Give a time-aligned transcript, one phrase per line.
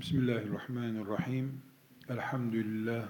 [0.00, 1.52] Bismillahirrahmanirrahim.
[2.08, 3.02] Elhamdülillah.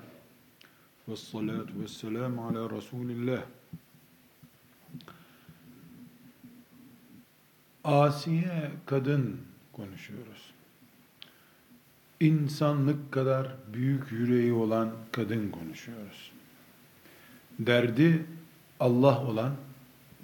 [1.09, 3.43] Ve salatu ve selamu ala Resulillah.
[7.85, 9.37] Asiye kadın
[9.73, 10.55] konuşuyoruz.
[12.21, 16.33] İnsanlık kadar büyük yüreği olan kadın konuşuyoruz.
[17.59, 18.27] Derdi
[18.81, 19.53] Allah olan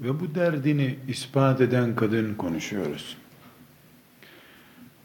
[0.01, 3.17] ve bu derdini ispat eden kadın konuşuyoruz.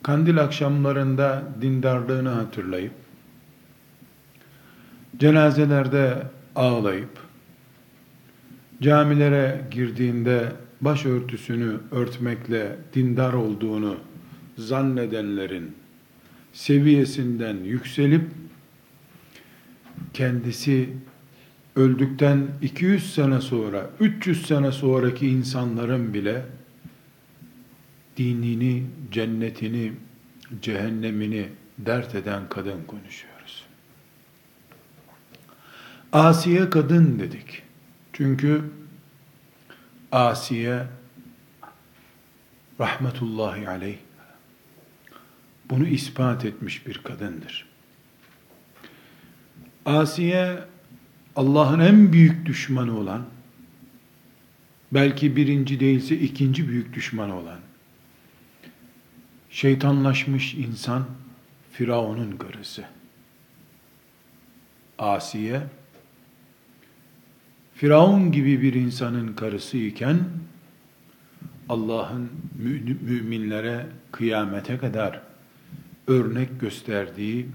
[0.04, 2.94] Kandil akşamlarında dindarlığını hatırlayıp,
[5.18, 6.24] cenazelerde
[6.56, 7.20] ağlayıp,
[8.82, 13.98] camilere girdiğinde başörtüsünü örtmekle dindar olduğunu
[14.58, 15.76] zannedenlerin
[16.54, 18.24] seviyesinden yükselip,
[20.14, 20.90] kendisi
[21.76, 26.42] öldükten 200 sene sonra, 300 sene sonraki insanların bile
[28.20, 29.94] dinini, cennetini,
[30.62, 33.66] cehennemini dert eden kadın konuşuyoruz.
[36.14, 37.64] Asiye kadın dedik.
[38.14, 38.64] Çünkü
[40.12, 40.88] Asiye
[42.80, 43.98] rahmetullahi aleyh
[45.70, 47.66] bunu ispat etmiş bir kadındır.
[49.86, 50.60] Asiye
[51.36, 53.26] Allah'ın en büyük düşmanı olan
[54.92, 57.69] belki birinci değilse ikinci büyük düşmanı olan
[59.60, 61.06] şeytanlaşmış insan
[61.72, 62.84] Firavun'un karısı.
[65.00, 65.62] Asiye
[67.76, 70.20] Firavun gibi bir insanın karısı iken
[71.70, 72.30] Allah'ın
[73.02, 75.22] müminlere kıyamete kadar
[76.08, 77.50] örnek gösterdiği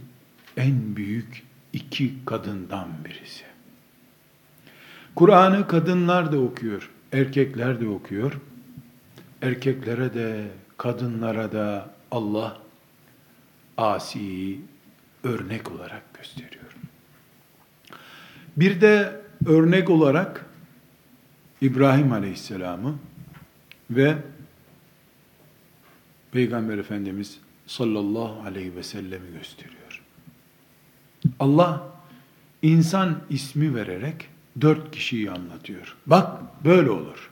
[0.57, 3.45] en büyük iki kadından birisi.
[5.15, 8.41] Kur'an'ı kadınlar da okuyor, erkekler de okuyor.
[9.43, 12.58] Erkeklere de kadınlara da Allah
[13.78, 14.62] Asi'yi
[15.24, 16.76] örnek olarak gösteriyor.
[18.58, 20.46] Bir de örnek olarak
[21.62, 22.96] İbrahim Aleyhisselam'ı
[23.92, 24.18] ve
[26.32, 30.04] Peygamber Efendimiz sallallahu aleyhi ve sellemi gösteriyor.
[31.40, 31.90] Allah
[32.62, 34.30] insan ismi vererek
[34.62, 35.96] dört kişiyi anlatıyor.
[36.06, 37.30] Bak böyle olur.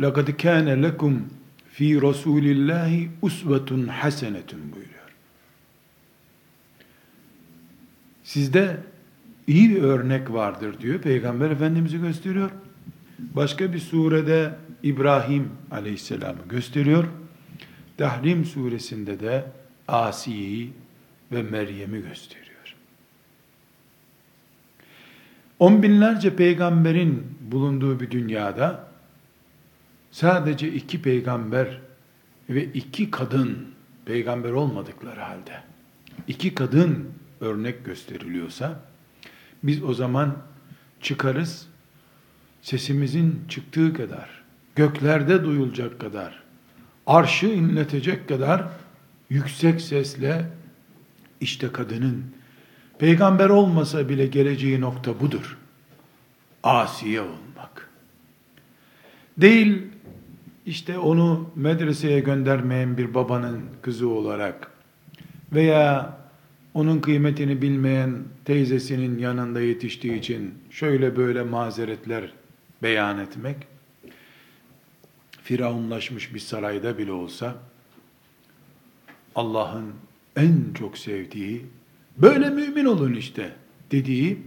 [0.00, 1.20] لَقَدْ كَانَ لَكُمْ
[1.79, 5.09] fi Resulillahi usvetun hasenetun buyuruyor.
[8.23, 8.77] Sizde
[9.47, 11.01] iyi bir örnek vardır diyor.
[11.01, 12.51] Peygamber Efendimiz'i gösteriyor.
[13.19, 17.05] Başka bir surede İbrahim Aleyhisselam'ı gösteriyor.
[17.97, 19.45] Tahrim suresinde de
[19.87, 20.73] Asiye'yi
[21.31, 22.75] ve Meryem'i gösteriyor.
[25.59, 28.88] On binlerce peygamberin bulunduğu bir dünyada
[30.11, 31.81] sadece iki peygamber
[32.49, 33.67] ve iki kadın
[34.05, 35.63] peygamber olmadıkları halde
[36.27, 37.09] iki kadın
[37.41, 38.79] örnek gösteriliyorsa
[39.63, 40.37] biz o zaman
[41.01, 41.67] çıkarız
[42.61, 44.43] sesimizin çıktığı kadar
[44.75, 46.43] göklerde duyulacak kadar
[47.07, 48.67] arşı inletecek kadar
[49.29, 50.45] yüksek sesle
[51.41, 52.25] işte kadının
[52.99, 55.57] peygamber olmasa bile geleceği nokta budur.
[56.63, 57.89] Asiye olmak.
[59.37, 59.87] Değil
[60.69, 64.71] işte onu medreseye göndermeyen bir babanın kızı olarak
[65.53, 66.17] veya
[66.73, 72.33] onun kıymetini bilmeyen teyzesinin yanında yetiştiği için şöyle böyle mazeretler
[72.83, 73.57] beyan etmek,
[75.43, 77.55] firavunlaşmış bir sarayda bile olsa,
[79.35, 79.93] Allah'ın
[80.35, 81.65] en çok sevdiği,
[82.17, 83.55] böyle mümin olun işte
[83.91, 84.43] dediği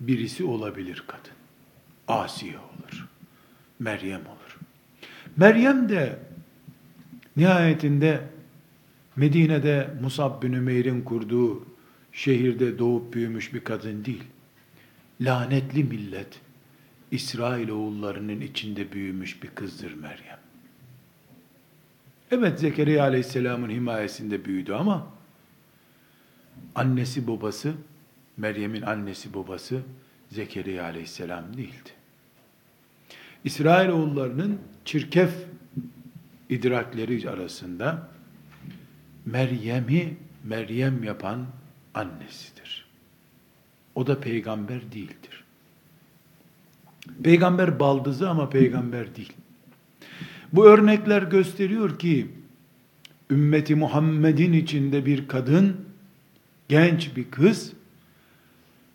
[0.00, 1.36] birisi olabilir kadın.
[2.08, 3.08] Asiye olur,
[3.78, 4.39] Meryem olur.
[5.40, 6.18] Meryem de
[7.36, 8.20] nihayetinde
[9.16, 11.66] Medine'de Musab bin Ümeyr'in kurduğu
[12.12, 14.24] şehirde doğup büyümüş bir kadın değil.
[15.20, 16.40] Lanetli millet,
[17.10, 20.38] İsrail oğullarının içinde büyümüş bir kızdır Meryem.
[22.30, 25.06] Evet Zekeriya aleyhisselamın himayesinde büyüdü ama
[26.74, 27.72] annesi babası,
[28.36, 29.80] Meryem'in annesi babası
[30.30, 31.90] Zekeriya aleyhisselam değildi.
[33.44, 34.58] İsrail oğullarının
[34.90, 35.30] çirkef
[36.48, 38.08] idrakleri arasında
[39.26, 41.46] Meryem'i Meryem yapan
[41.94, 42.86] annesidir.
[43.94, 45.44] O da peygamber değildir.
[47.22, 49.32] Peygamber baldızı ama peygamber değil.
[50.52, 52.30] Bu örnekler gösteriyor ki
[53.30, 55.76] ümmeti Muhammed'in içinde bir kadın,
[56.68, 57.72] genç bir kız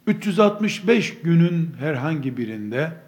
[0.07, 3.04] 365 günün herhangi birinde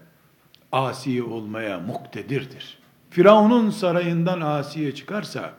[0.72, 2.78] asi olmaya muktedirdir.
[3.10, 5.54] Firavun'un sarayından asiye çıkarsa,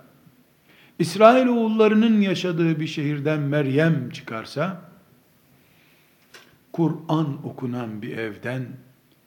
[0.98, 4.80] İsrailoğullarının yaşadığı bir şehirden Meryem çıkarsa,
[6.72, 8.66] Kur'an okunan bir evden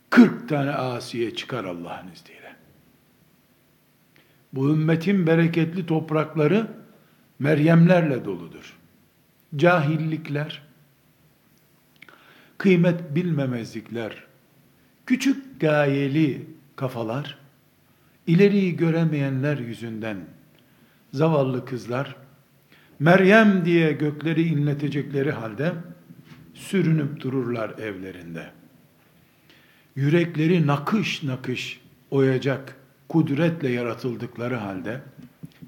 [0.09, 2.55] 40 tane asiye çıkar Allah'ın izniyle.
[4.53, 6.67] Bu ümmetin bereketli toprakları
[7.39, 8.77] Meryemlerle doludur.
[9.55, 10.61] Cahillikler,
[12.57, 14.23] kıymet bilmemezlikler,
[15.05, 16.45] küçük gayeli
[16.75, 17.37] kafalar,
[18.27, 20.17] ileriyi göremeyenler yüzünden
[21.13, 22.15] zavallı kızlar
[23.01, 25.73] Meryem diye gökleri inletecekleri halde
[26.53, 28.49] sürünüp dururlar evlerinde.
[29.95, 31.79] Yürekleri nakış nakış
[32.11, 32.75] oyacak
[33.09, 35.01] kudretle yaratıldıkları halde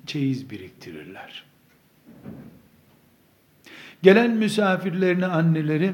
[0.06, 1.44] çeyiz biriktirirler.
[4.03, 5.94] Gelen misafirlerine anneleri,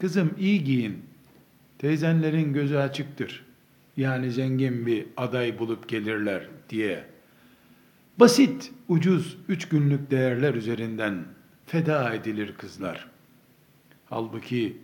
[0.00, 1.02] kızım iyi giyin,
[1.80, 3.44] teyzenlerin gözü açıktır,
[3.96, 7.04] yani zengin bir aday bulup gelirler diye
[8.18, 11.24] basit, ucuz, üç günlük değerler üzerinden
[11.66, 13.08] feda edilir kızlar.
[14.06, 14.78] Halbuki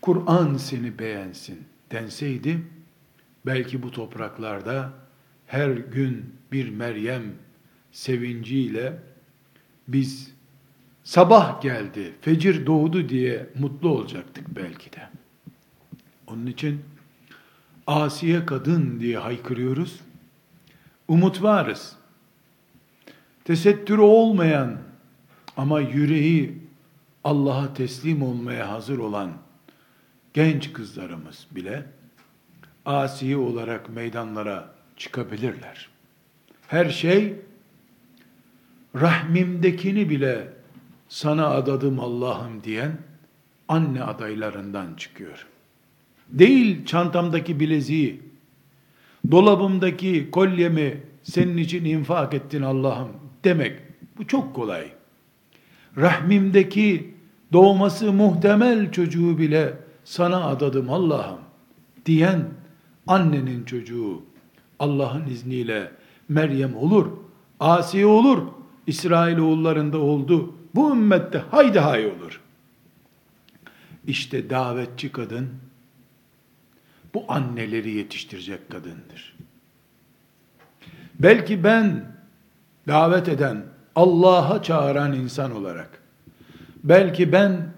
[0.00, 1.58] Kur'an seni beğensin
[1.90, 2.58] denseydi,
[3.46, 4.92] belki bu topraklarda
[5.46, 7.22] her gün bir Meryem
[7.92, 8.98] sevinciyle
[9.88, 10.34] biz
[11.04, 15.21] sabah geldi, fecir doğdu diye mutlu olacaktık belki de.
[16.32, 16.84] Onun için
[17.86, 20.00] asiye kadın diye haykırıyoruz.
[21.08, 21.96] Umut varız.
[23.44, 24.78] Tesettürü olmayan
[25.56, 26.58] ama yüreği
[27.24, 29.32] Allah'a teslim olmaya hazır olan
[30.34, 31.86] genç kızlarımız bile
[32.84, 35.88] asiye olarak meydanlara çıkabilirler.
[36.68, 37.34] Her şey
[38.94, 40.52] rahmimdekini bile
[41.08, 42.98] sana adadım Allah'ım diyen
[43.68, 45.46] anne adaylarından çıkıyor.
[46.32, 48.20] Değil çantamdaki bileziği,
[49.30, 53.08] dolabımdaki kolyemi senin için infak ettin Allah'ım
[53.44, 53.80] demek.
[54.18, 54.84] Bu çok kolay.
[55.96, 57.14] Rahmimdeki
[57.52, 59.74] doğması muhtemel çocuğu bile
[60.04, 61.38] sana adadım Allah'ım
[62.06, 62.48] diyen
[63.06, 64.22] annenin çocuğu
[64.78, 65.90] Allah'ın izniyle
[66.28, 67.06] Meryem olur,
[67.60, 68.42] Asiye olur,
[68.86, 70.54] İsrail oğullarında oldu.
[70.74, 72.40] Bu ümmette haydi hay olur.
[74.06, 75.48] İşte davetçi kadın
[77.14, 79.34] bu anneleri yetiştirecek kadındır.
[81.20, 82.04] Belki ben
[82.88, 83.64] davet eden,
[83.94, 86.02] Allah'a çağıran insan olarak,
[86.84, 87.72] belki ben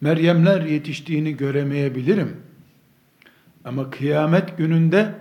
[0.00, 2.36] Meryemler yetiştiğini göremeyebilirim.
[3.64, 5.14] Ama kıyamet gününde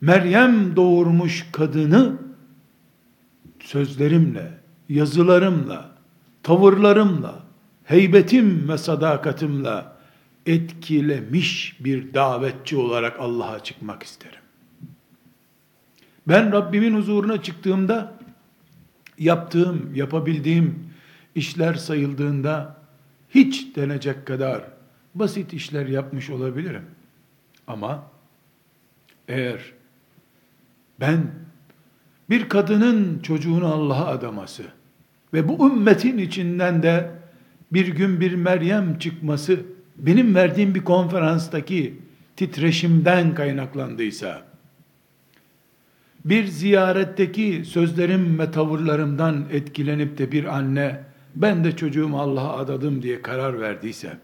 [0.00, 2.12] Meryem doğurmuş kadını
[3.60, 4.52] sözlerimle,
[4.88, 5.90] yazılarımla,
[6.42, 7.34] tavırlarımla,
[7.84, 9.84] heybetim ve sadakatimle
[10.46, 14.40] etkilemiş bir davetçi olarak Allah'a çıkmak isterim.
[16.28, 18.14] Ben Rabbimin huzuruna çıktığımda
[19.18, 20.90] yaptığım, yapabildiğim
[21.34, 22.76] işler sayıldığında
[23.30, 24.64] hiç denecek kadar
[25.14, 26.84] basit işler yapmış olabilirim.
[27.66, 28.10] Ama
[29.28, 29.72] eğer
[31.00, 31.30] ben
[32.30, 34.62] bir kadının çocuğunu Allah'a adaması
[35.32, 37.10] ve bu ümmetin içinden de
[37.72, 41.94] bir gün bir Meryem çıkması benim verdiğim bir konferanstaki
[42.36, 44.42] titreşimden kaynaklandıysa,
[46.24, 51.00] bir ziyaretteki sözlerim ve tavırlarımdan etkilenip de bir anne,
[51.34, 54.18] ben de çocuğumu Allah'a adadım diye karar verdiyse,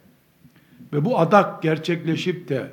[0.92, 2.70] ve bu adak gerçekleşip de,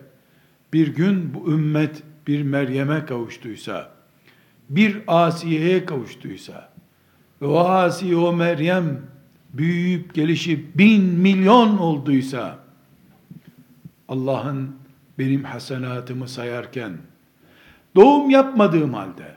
[0.73, 3.91] bir gün bu ümmet bir Meryem'e kavuştuysa,
[4.69, 6.69] bir Asiye'ye kavuştuysa,
[7.41, 9.01] ve o Asiye o Meryem,
[9.53, 12.58] büyüyüp gelişip bin milyon olduysa,
[14.09, 14.75] Allah'ın
[15.19, 16.97] benim hasenatımı sayarken,
[17.95, 19.35] doğum yapmadığım halde,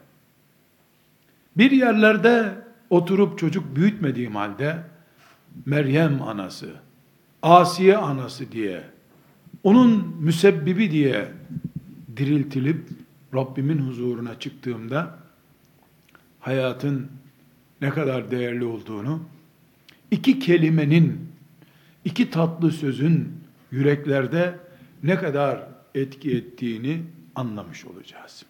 [1.57, 2.55] bir yerlerde
[2.91, 4.83] oturup çocuk büyütmediğim halde,
[5.67, 6.71] Meryem anası,
[7.43, 8.85] Asiye anası diye,
[9.63, 11.33] onun müsebbibi diye
[12.17, 12.89] diriltilip
[13.35, 15.19] Rabbimin huzuruna çıktığımda
[16.41, 17.09] hayatın
[17.81, 19.23] ne kadar değerli olduğunu,
[20.11, 21.29] iki kelimenin,
[22.05, 23.42] iki tatlı sözün
[23.73, 24.59] yüreklerde
[25.03, 27.03] ne kadar etki ettiğini
[27.35, 28.45] anlamış olacağız.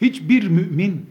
[0.00, 1.10] Hiçbir mümin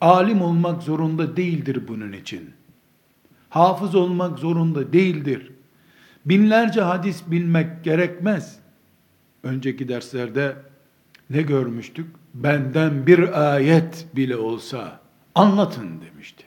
[0.00, 2.50] alim olmak zorunda değildir bunun için.
[3.48, 5.50] Hafız olmak zorunda değildir.
[6.26, 8.58] Binlerce hadis bilmek gerekmez.
[9.42, 10.56] Önceki derslerde
[11.30, 12.06] ne görmüştük?
[12.34, 15.00] Benden bir ayet bile olsa
[15.34, 16.44] anlatın demişti.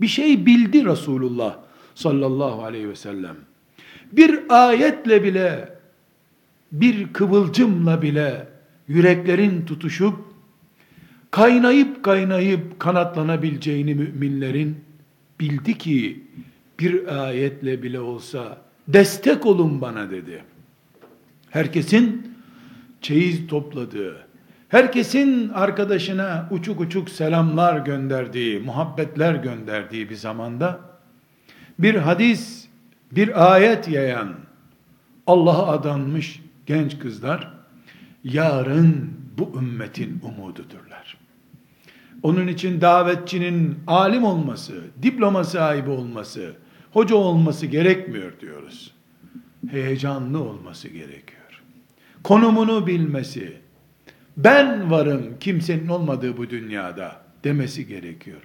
[0.00, 1.58] Bir şey bildi Resulullah
[1.94, 3.36] sallallahu aleyhi ve sellem.
[4.12, 5.76] Bir ayetle bile,
[6.72, 8.48] bir kıvılcımla bile
[8.88, 10.14] yüreklerin tutuşup
[11.30, 14.76] kaynayıp kaynayıp kanatlanabileceğini müminlerin
[15.40, 16.24] bildi ki
[16.80, 18.58] bir ayetle bile olsa
[18.88, 20.44] destek olun bana dedi.
[21.50, 22.32] Herkesin
[23.00, 24.26] çeyiz topladığı,
[24.68, 30.80] herkesin arkadaşına uçuk uçuk selamlar gönderdiği, muhabbetler gönderdiği bir zamanda
[31.78, 32.65] bir hadis,
[33.16, 34.34] bir ayet yayan
[35.26, 37.52] Allah'a adanmış genç kızlar
[38.24, 41.18] yarın bu ümmetin umududurlar.
[42.22, 46.52] Onun için davetçinin alim olması, diploma sahibi olması,
[46.92, 48.94] hoca olması gerekmiyor diyoruz.
[49.70, 51.62] Heyecanlı olması gerekiyor.
[52.22, 53.56] Konumunu bilmesi,
[54.36, 58.40] ben varım kimsenin olmadığı bu dünyada demesi gerekiyor.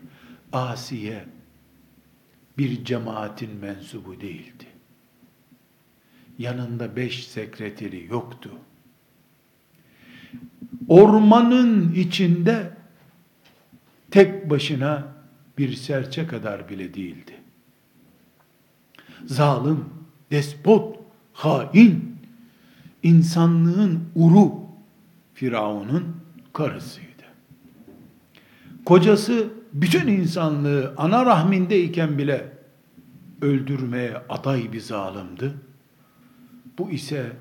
[0.54, 1.26] Asiye
[2.58, 4.66] bir cemaatin mensubu değildi.
[6.40, 8.52] Yanında beş sekreteri yoktu.
[10.88, 12.72] Ormanın içinde
[14.12, 15.08] tek başına
[15.58, 17.34] bir serçe kadar bile değildi.
[19.26, 19.86] Zalim,
[20.32, 21.00] despot,
[21.34, 22.18] hain,
[23.04, 24.54] insanlığın uru
[25.34, 26.16] Firavun'un
[26.54, 27.08] karısıydı.
[28.86, 32.52] Kocası bütün insanlığı ana rahmindeyken bile
[33.42, 35.54] öldürmeye aday bir zalimdi.
[36.78, 37.32] Bu ise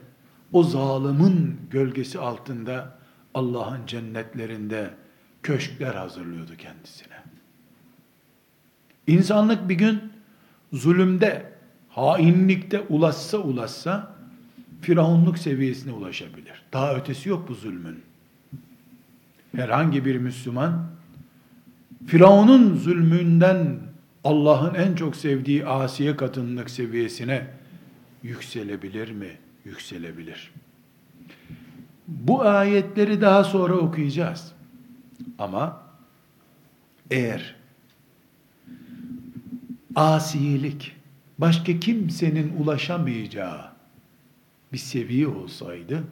[0.52, 2.98] o zalimin gölgesi altında
[3.34, 4.90] Allah'ın cennetlerinde
[5.42, 7.14] köşkler hazırlıyordu kendisine.
[9.06, 10.12] İnsanlık bir gün
[10.72, 11.52] zulümde,
[11.88, 14.14] hainlikte ulaşsa ulaşsa
[14.80, 16.62] firavunluk seviyesine ulaşabilir.
[16.72, 18.02] Daha ötesi yok bu zulmün.
[19.56, 20.86] Herhangi bir Müslüman
[22.06, 23.78] Firavun'un zulmünden
[24.24, 27.46] Allah'ın en çok sevdiği asiye kadınlık seviyesine
[28.22, 29.38] yükselebilir mi?
[29.64, 30.52] Yükselebilir.
[32.08, 34.52] Bu ayetleri daha sonra okuyacağız.
[35.38, 35.82] Ama
[37.10, 37.56] eğer
[39.94, 40.96] asiyelik
[41.38, 43.70] başka kimsenin ulaşamayacağı
[44.72, 46.04] bir seviye olsaydı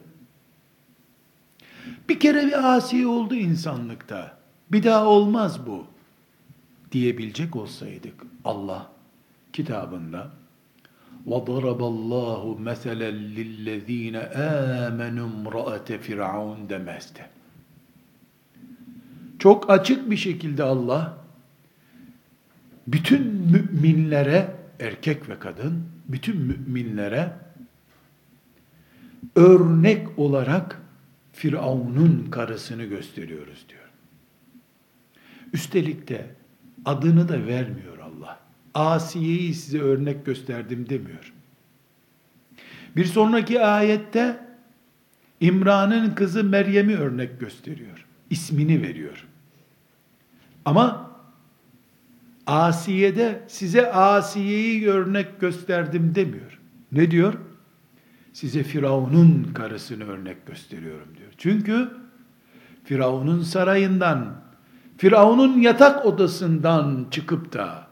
[2.09, 4.38] bir kere bir asi oldu insanlıkta.
[4.72, 5.86] Bir daha olmaz bu
[6.92, 8.14] diyebilecek olsaydık
[8.44, 8.90] Allah
[9.52, 10.30] kitabında
[11.26, 14.16] وَضَرَبَ اللّٰهُ مَثَلًا لِلَّذ۪ينَ
[14.88, 17.26] آمَنُوا امْرَأَةَ فِرْعَوْنَ demezdi.
[19.38, 21.18] Çok açık bir şekilde Allah
[22.86, 27.32] bütün müminlere erkek ve kadın bütün müminlere
[29.36, 30.82] örnek olarak
[31.32, 33.77] Firavun'un karısını gösteriyoruz diyor.
[35.53, 36.25] Üstelik de
[36.85, 38.39] adını da vermiyor Allah.
[38.73, 41.33] Asiye'yi size örnek gösterdim demiyor.
[42.95, 44.39] Bir sonraki ayette
[45.39, 48.05] İmran'ın kızı Meryem'i örnek gösteriyor.
[48.29, 49.25] İsmini veriyor.
[50.65, 51.11] Ama
[52.47, 56.59] Asiye'de size Asiye'yi örnek gösterdim demiyor.
[56.91, 57.33] Ne diyor?
[58.33, 61.29] Size Firavun'un karısını örnek gösteriyorum diyor.
[61.37, 61.89] Çünkü
[62.83, 64.41] Firavun'un sarayından,
[64.99, 67.87] Firavun'un yatak odasından çıkıp da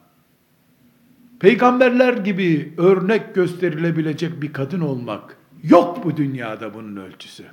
[1.39, 7.43] peygamberler gibi örnek gösterilebilecek bir kadın olmak yok bu dünyada bunun ölçüsü.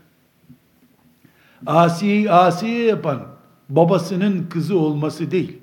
[1.66, 3.26] Asiye'yi Asiye yapan
[3.68, 5.58] babasının kızı olması değil.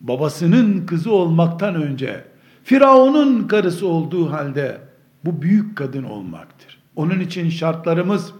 [0.00, 2.24] Babasının kızı olmaktan önce
[2.64, 4.80] Firavun'un karısı olduğu halde
[5.24, 6.78] bu büyük kadın olmaktır.
[6.96, 8.32] Onun için şartlarımız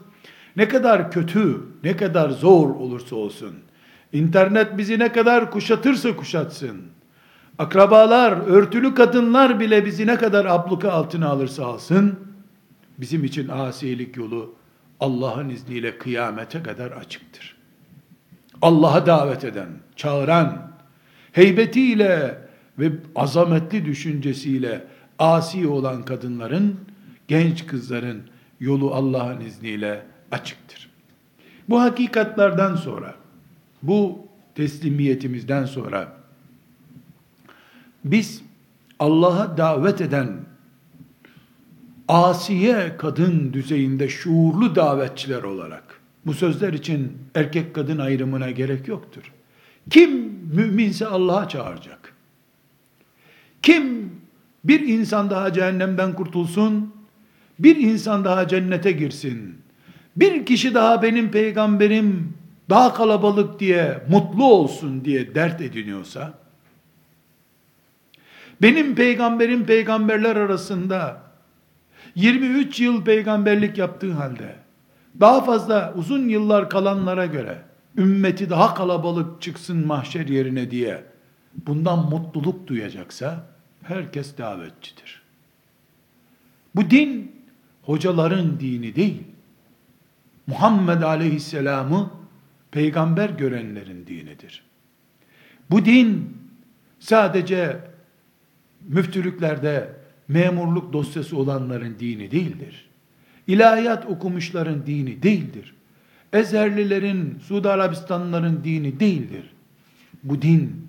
[0.56, 3.54] ne kadar kötü, ne kadar zor olursa olsun,
[4.12, 6.82] internet bizi ne kadar kuşatırsa kuşatsın,
[7.58, 12.18] akrabalar, örtülü kadınlar bile bizi ne kadar abluka altına alırsa alsın,
[12.98, 14.54] bizim için asilik yolu
[15.00, 17.56] Allah'ın izniyle kıyamete kadar açıktır.
[18.62, 20.72] Allah'a davet eden, çağıran,
[21.32, 22.38] heybetiyle
[22.78, 24.84] ve azametli düşüncesiyle
[25.18, 26.80] asi olan kadınların,
[27.28, 28.22] genç kızların
[28.60, 30.90] yolu Allah'ın izniyle açıktır.
[31.68, 33.14] Bu hakikatlardan sonra,
[33.82, 36.16] bu teslimiyetimizden sonra,
[38.04, 38.42] biz
[38.98, 40.36] Allah'a davet eden
[42.08, 49.32] asiye kadın düzeyinde şuurlu davetçiler olarak bu sözler için erkek kadın ayrımına gerek yoktur.
[49.90, 50.10] Kim
[50.54, 52.14] müminse Allah'a çağıracak.
[53.62, 54.10] Kim
[54.64, 56.94] bir insan daha cehennemden kurtulsun,
[57.58, 59.58] bir insan daha cennete girsin,
[60.16, 62.34] bir kişi daha benim peygamberim
[62.70, 66.34] daha kalabalık diye, mutlu olsun diye dert ediniyorsa,
[68.62, 71.22] benim peygamberim peygamberler arasında
[72.14, 74.54] 23 yıl peygamberlik yaptığı halde
[75.20, 77.62] daha fazla uzun yıllar kalanlara göre
[77.96, 81.04] ümmeti daha kalabalık çıksın mahşer yerine diye
[81.66, 83.46] bundan mutluluk duyacaksa
[83.82, 85.22] herkes davetçidir.
[86.74, 87.32] Bu din
[87.82, 89.22] hocaların dini değil.
[90.46, 92.10] Muhammed Aleyhisselam'ı
[92.70, 94.62] peygamber görenlerin dinidir.
[95.70, 96.36] Bu din
[96.98, 97.76] sadece
[98.88, 99.92] müftülüklerde
[100.28, 102.88] memurluk dosyası olanların dini değildir.
[103.46, 105.74] İlahiyat okumuşların dini değildir.
[106.32, 109.50] Ezerlilerin, Suudi Arabistanlıların dini değildir.
[110.22, 110.88] Bu din,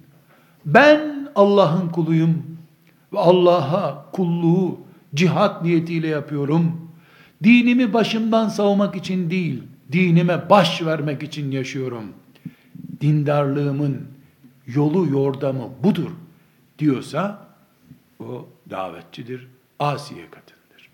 [0.66, 2.58] ben Allah'ın kuluyum
[3.14, 4.80] ve Allah'a kulluğu
[5.16, 6.90] cihat niyetiyle yapıyorum.
[7.44, 12.14] Dinimi başımdan savmak için değil, dinime baş vermek için yaşıyorum.
[13.02, 14.08] Dindarlığımın
[14.68, 16.12] yolu yordamı budur
[16.80, 17.48] diyorsa
[18.20, 19.48] o davetçidir,
[19.80, 20.90] asiye kadındır.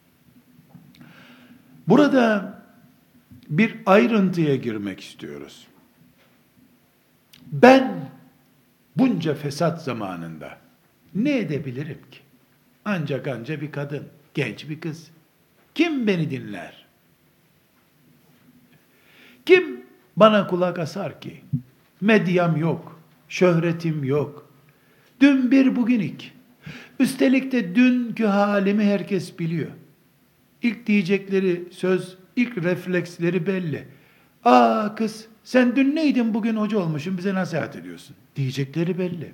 [1.88, 2.56] Burada
[3.50, 5.68] bir ayrıntıya girmek istiyoruz.
[7.52, 8.10] Ben
[8.98, 10.58] bunca fesat zamanında
[11.16, 12.20] ne edebilirim ki?
[12.86, 15.08] Ancak anca bir kadın, genç bir kız.
[15.76, 16.85] Kim beni dinler?
[19.46, 19.82] Kim
[20.18, 21.42] bana kulak asar ki?
[22.02, 23.00] Medyam yok,
[23.30, 24.50] şöhretim yok.
[25.20, 26.28] Dün bir bugün iki.
[27.00, 29.72] Üstelik de dünkü halimi herkes biliyor.
[30.62, 33.88] İlk diyecekleri söz, ilk refleksleri belli.
[34.44, 38.16] Aa kız sen dün neydin bugün hoca olmuşsun bize nasihat ediyorsun.
[38.36, 39.34] Diyecekleri belli.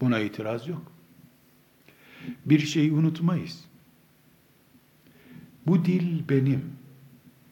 [0.00, 0.92] Buna itiraz yok.
[2.46, 3.64] Bir şeyi unutmayız.
[5.66, 6.64] Bu dil benim,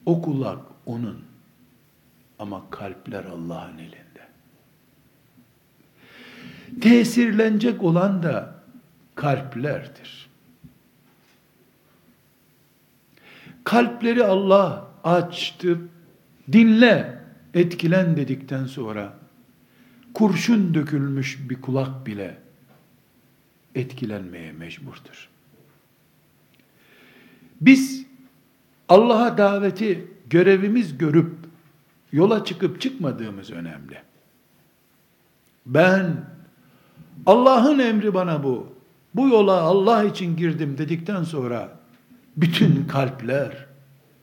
[0.06, 1.24] o kulak onun
[2.38, 4.28] ama kalpler Allah'ın elinde.
[6.80, 8.54] Tesirlenecek olan da
[9.14, 10.30] kalplerdir.
[13.64, 15.78] Kalpleri Allah açtı,
[16.52, 17.18] dinle,
[17.54, 19.14] etkilen dedikten sonra
[20.14, 22.38] kurşun dökülmüş bir kulak bile
[23.74, 25.28] etkilenmeye mecburdur.
[27.60, 28.06] Biz
[28.88, 31.32] Allah'a daveti görevimiz görüp
[32.12, 34.02] yola çıkıp çıkmadığımız önemli.
[35.66, 36.24] Ben
[37.26, 38.74] Allah'ın emri bana bu.
[39.14, 41.80] Bu yola Allah için girdim dedikten sonra
[42.36, 43.66] bütün kalpler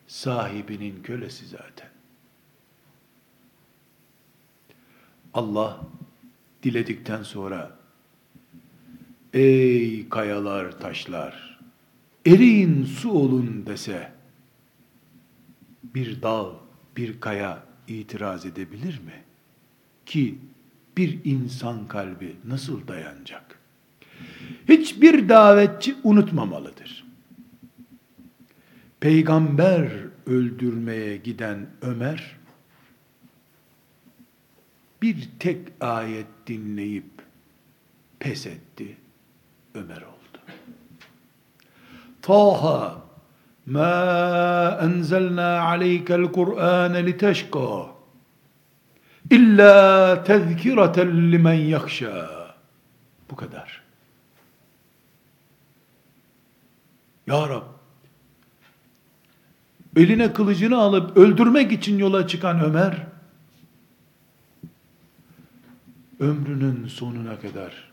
[0.08, 1.90] sahibinin kölesi zaten.
[5.34, 5.82] Allah
[6.64, 7.72] diledikten sonra
[9.34, 11.60] ey kayalar taşlar
[12.26, 14.21] eriyin su olun dese
[15.84, 16.52] bir dağ
[16.98, 19.24] bir kaya itiraz edebilir mi?
[20.06, 20.38] Ki
[20.98, 23.60] bir insan kalbi nasıl dayanacak?
[24.70, 27.06] Hiçbir davetçi unutmamalıdır.
[29.00, 29.92] Peygamber
[30.26, 32.38] öldürmeye giden Ömer
[35.02, 37.06] bir tek ayet dinleyip
[38.20, 38.98] pes etti.
[39.74, 40.40] Ömer oldu.
[42.22, 43.11] Taha
[43.66, 47.86] ma enzelna aleykel Kur'an liteşka
[49.30, 52.30] illa tezkireten limen yakşa.
[53.32, 53.82] Bu kadar.
[57.28, 57.64] Ya Rab,
[59.96, 63.08] eline kılıcını alıp öldürmek için yola çıkan Ömer,
[66.20, 67.92] ömrünün sonuna kadar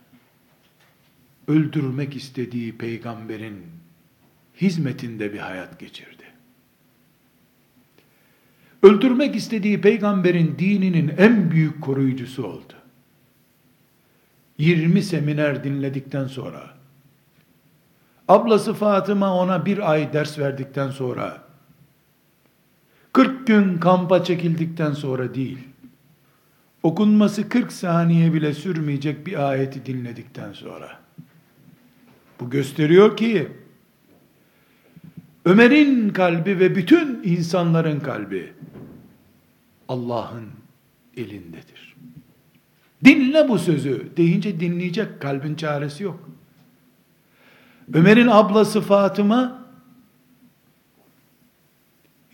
[1.49, 3.67] öldürmek istediği peygamberin
[4.61, 6.25] hizmetinde bir hayat geçirdi.
[8.83, 12.73] Öldürmek istediği peygamberin dininin en büyük koruyucusu oldu.
[14.59, 16.71] 20 seminer dinledikten sonra,
[18.29, 21.43] ablası Fatıma ona bir ay ders verdikten sonra,
[23.13, 25.59] 40 gün kampa çekildikten sonra değil,
[26.83, 31.01] okunması 40 saniye bile sürmeyecek bir ayeti dinledikten sonra,
[32.41, 33.49] bu gösteriyor ki,
[35.45, 38.53] Ömer'in kalbi ve bütün insanların kalbi
[39.89, 40.47] Allah'ın
[41.17, 41.97] elindedir.
[43.05, 46.29] Dinle bu sözü deyince dinleyecek kalbin çaresi yok.
[47.95, 49.67] Ömer'in ablası Fatıma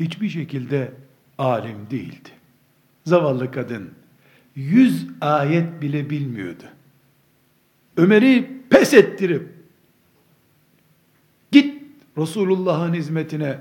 [0.01, 0.93] hiçbir şekilde
[1.38, 2.29] alim değildi.
[3.05, 3.90] Zavallı kadın
[4.57, 6.64] yüz ayet bile bilmiyordu.
[7.97, 9.54] Ömer'i pes ettirip
[12.18, 13.59] Resulullah'ın hizmetine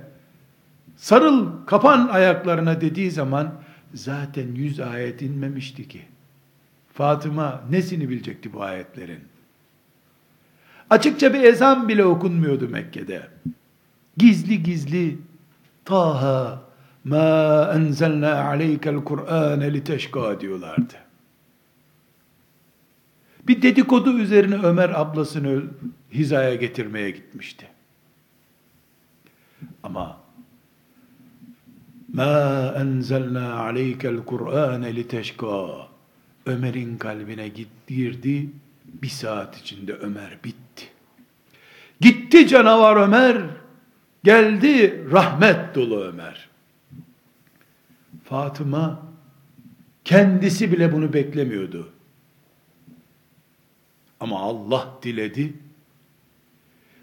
[0.95, 3.53] sarıl kapan ayaklarına dediği zaman
[3.93, 6.01] zaten yüz ayet inmemişti ki.
[6.93, 9.19] Fatıma nesini bilecekti bu ayetlerin?
[10.89, 13.27] Açıkça bir ezan bile okunmuyordu Mekke'de.
[14.17, 15.17] Gizli gizli
[15.85, 16.61] Taha
[17.03, 20.93] ma enzelna aleykel Kur'ane liteşka diyorlardı.
[23.47, 25.63] Bir dedikodu üzerine Ömer ablasını
[26.11, 27.72] hizaya getirmeye gitmişti.
[29.83, 30.17] Ama
[32.13, 35.67] ma enzelna aleykel Kur'ane liteşka
[36.45, 37.51] Ömer'in kalbine
[37.87, 38.49] girdi.
[38.85, 40.85] Bir saat içinde Ömer bitti.
[42.01, 43.41] Gitti canavar Ömer.
[44.23, 46.49] Geldi rahmet dolu Ömer.
[48.23, 49.01] Fatıma
[50.05, 51.89] kendisi bile bunu beklemiyordu.
[54.19, 55.53] Ama Allah diledi.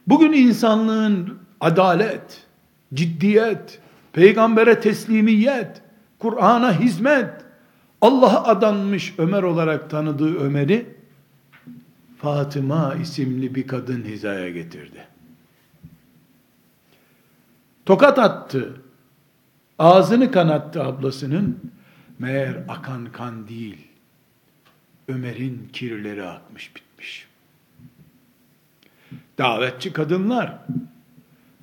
[0.07, 2.47] Bugün insanlığın adalet,
[2.95, 3.81] ciddiyet,
[4.13, 5.83] peygambere teslimiyet,
[6.19, 7.31] Kur'an'a hizmet,
[8.01, 10.87] Allah'a adanmış Ömer olarak tanıdığı Ömer'i
[12.19, 15.07] Fatıma isimli bir kadın hizaya getirdi.
[17.87, 18.83] Tokat attı.
[19.79, 21.73] Ağzını kanattı ablasının.
[22.19, 23.89] Meğer akan kan değil.
[25.09, 27.29] Ömer'in kirleri akmış bitmiş.
[29.39, 30.59] Davetçi kadınlar.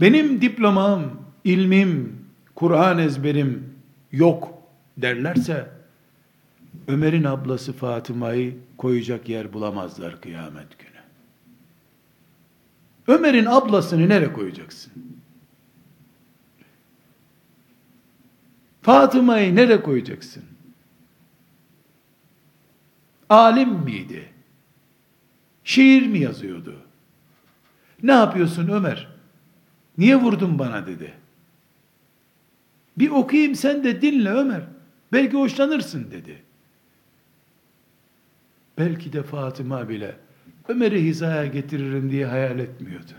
[0.02, 1.04] Benim diplomam,
[1.44, 3.74] ilmim, Kur'an ezberim
[4.12, 4.64] yok
[4.98, 5.70] derlerse
[6.88, 10.90] Ömer'in ablası Fatıma'yı koyacak yer bulamazlar kıyamet günü.
[13.08, 14.94] Ömer'in ablasını nereye koyacaksın?
[18.82, 20.44] Fatıma'yı nereye koyacaksın?
[23.30, 24.30] Alim miydi?
[25.64, 26.76] Şiir mi yazıyordu?
[28.04, 29.17] Ne yapıyorsun Ömer?
[29.98, 31.14] Niye vurdun bana dedi.
[32.98, 34.62] Bir okuyayım sen de dinle Ömer.
[35.14, 36.42] Belki hoşlanırsın dedi.
[38.78, 40.16] Belki de Fatıma bile
[40.68, 43.12] Ömer'i hizaya getiririm diye hayal etmiyordu.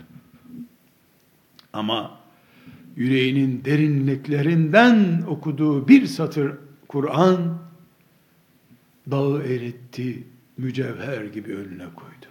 [1.73, 2.19] Ama
[2.95, 6.51] yüreğinin derinliklerinden okuduğu bir satır
[6.87, 7.59] Kur'an
[9.11, 10.23] dağı eritti,
[10.57, 12.28] mücevher gibi önüne koydu.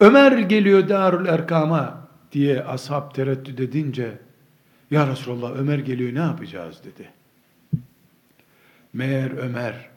[0.00, 4.18] Ömer geliyor Darül Erkam'a diye ashab tereddüt edince
[4.90, 7.10] Ya Resulallah Ömer geliyor ne yapacağız dedi.
[8.92, 9.90] Meğer Ömer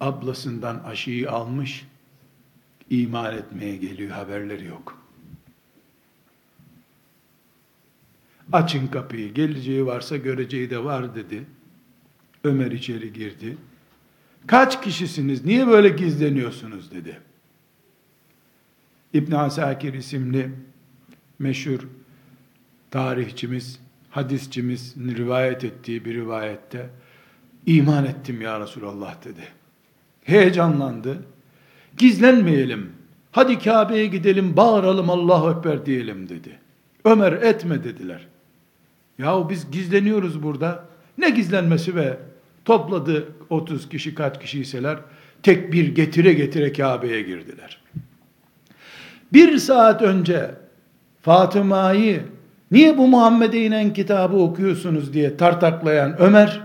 [0.00, 1.86] ablasından aşıyı almış,
[2.90, 4.98] iman etmeye geliyor haberleri yok.
[8.52, 11.44] Açın kapıyı, geleceği varsa göreceği de var dedi.
[12.44, 13.56] Ömer içeri girdi.
[14.46, 17.20] Kaç kişisiniz, niye böyle gizleniyorsunuz dedi.
[19.14, 20.50] İbn Asakir isimli
[21.38, 21.80] meşhur
[22.90, 26.90] tarihçimiz, hadisçimiz rivayet ettiği bir rivayette
[27.66, 29.40] iman ettim ya Resulallah dedi.
[30.24, 31.24] Heyecanlandı.
[31.98, 32.92] Gizlenmeyelim.
[33.32, 36.58] Hadi Kabe'ye gidelim, bağıralım Allahu Ekber diyelim dedi.
[37.04, 38.26] Ömer etme dediler.
[39.18, 40.84] Yahu biz gizleniyoruz burada.
[41.18, 42.18] Ne gizlenmesi be?
[42.64, 44.98] Topladı 30 kişi kaç kişiyseler
[45.42, 47.81] tek bir getire getire Kabe'ye girdiler.
[49.32, 50.54] Bir saat önce
[51.22, 52.22] Fatıma'yı
[52.70, 56.60] niye bu Muhammed'e inen kitabı okuyorsunuz diye tartaklayan Ömer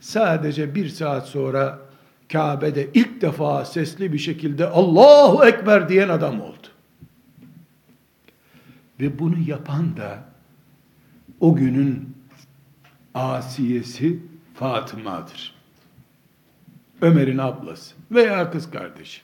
[0.00, 1.78] sadece bir saat sonra
[2.32, 6.66] Kabe'de ilk defa sesli bir şekilde Allahu Ekber diyen adam oldu.
[9.00, 10.18] Ve bunu yapan da
[11.40, 12.16] o günün
[13.14, 14.18] asiyesi
[14.54, 15.54] Fatıma'dır.
[17.02, 19.20] Ömer'in ablası veya kız kardeşi.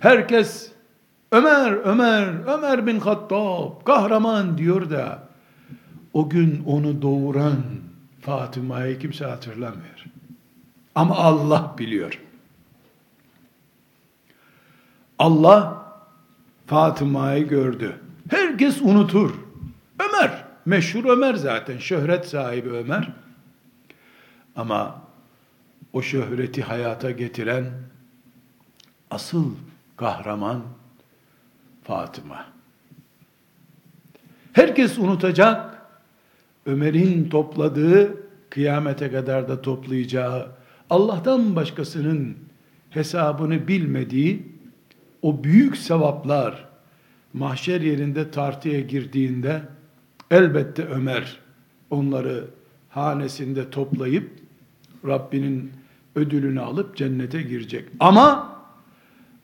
[0.00, 0.71] Herkes
[1.32, 5.28] Ömer, Ömer, Ömer bin Hattab, kahraman diyor da
[6.12, 7.62] o gün onu doğuran
[8.20, 10.04] Fatıma'yı kimse hatırlamıyor.
[10.94, 12.20] Ama Allah biliyor.
[15.18, 15.86] Allah
[16.66, 18.00] Fatıma'yı gördü.
[18.30, 19.34] Herkes unutur.
[20.00, 23.12] Ömer, meşhur Ömer zaten, şöhret sahibi Ömer.
[24.56, 25.02] Ama
[25.92, 27.70] o şöhreti hayata getiren
[29.10, 29.54] asıl
[29.96, 30.62] kahraman
[31.84, 32.46] Fatıma.
[34.52, 35.82] Herkes unutacak
[36.66, 38.16] Ömer'in topladığı
[38.50, 40.48] kıyamete kadar da toplayacağı
[40.90, 42.36] Allah'tan başkasının
[42.90, 44.42] hesabını bilmediği
[45.22, 46.68] o büyük sevaplar
[47.32, 49.62] mahşer yerinde tartıya girdiğinde
[50.30, 51.38] elbette Ömer
[51.90, 52.44] onları
[52.90, 54.30] hanesinde toplayıp
[55.06, 55.72] Rabbinin
[56.14, 57.84] ödülünü alıp cennete girecek.
[58.00, 58.51] Ama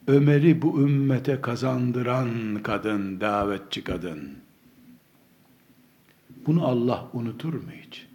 [0.09, 2.29] Ömer'i bu ümmete kazandıran
[2.63, 4.39] kadın, davetçi kadın.
[6.47, 8.07] Bunu Allah unutur mu hiç?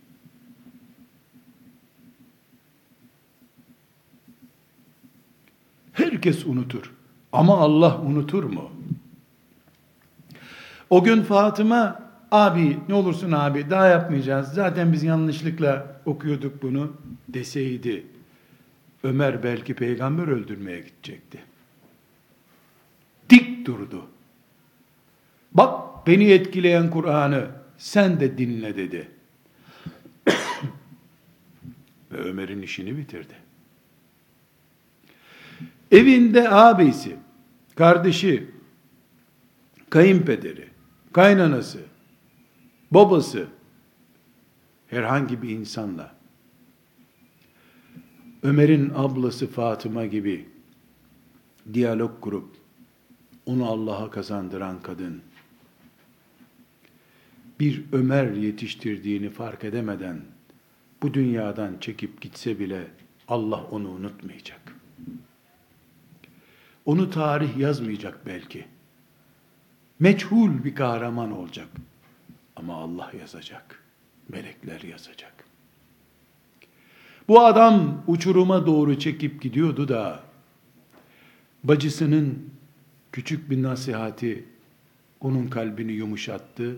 [5.93, 6.91] Herkes unutur.
[7.31, 8.71] Ama Allah unutur mu?
[10.89, 12.01] O gün Fatıma
[12.31, 14.47] abi ne olursun abi daha yapmayacağız.
[14.47, 16.91] Zaten biz yanlışlıkla okuyorduk bunu
[17.27, 18.05] deseydi
[19.03, 21.52] Ömer belki peygamber öldürmeye gidecekti.
[23.33, 24.05] Dik durdu.
[25.53, 29.11] Bak beni etkileyen Kur'an'ı sen de dinle dedi.
[32.11, 33.33] Ve Ömer'in işini bitirdi.
[35.91, 37.15] Evinde abisi,
[37.75, 38.51] kardeşi,
[39.89, 40.67] kayınpederi,
[41.13, 41.79] kaynanası,
[42.91, 43.47] babası,
[44.87, 46.15] herhangi bir insanla,
[48.43, 50.49] Ömer'in ablası Fatıma gibi
[51.73, 52.62] diyalog kurup,
[53.45, 55.21] onu Allah'a kazandıran kadın,
[57.59, 60.21] bir Ömer yetiştirdiğini fark edemeden,
[61.01, 62.87] bu dünyadan çekip gitse bile
[63.27, 64.75] Allah onu unutmayacak.
[66.85, 68.65] Onu tarih yazmayacak belki.
[69.99, 71.67] Meçhul bir kahraman olacak.
[72.55, 73.83] Ama Allah yazacak.
[74.29, 75.33] Melekler yazacak.
[77.27, 80.23] Bu adam uçuruma doğru çekip gidiyordu da
[81.63, 82.49] bacısının
[83.13, 84.45] küçük bir nasihati
[85.21, 86.77] onun kalbini yumuşattı.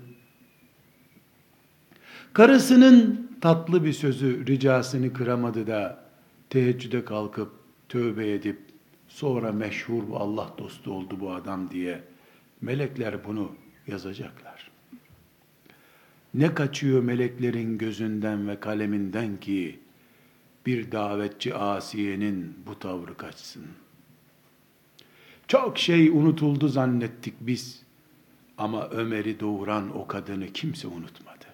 [2.33, 6.05] Karısının tatlı bir sözü ricasını kıramadı da
[6.49, 7.51] teheccüde kalkıp
[7.89, 8.59] tövbe edip
[9.07, 12.01] sonra meşhur Allah dostu oldu bu adam diye
[12.61, 13.51] melekler bunu
[13.87, 14.71] yazacaklar.
[16.33, 19.79] Ne kaçıyor meleklerin gözünden ve kaleminden ki
[20.65, 23.65] bir davetçi Asiye'nin bu tavrı kaçsın.
[25.47, 27.81] Çok şey unutuldu zannettik biz
[28.57, 31.45] ama Ömer'i doğuran o kadını kimse unutmadı.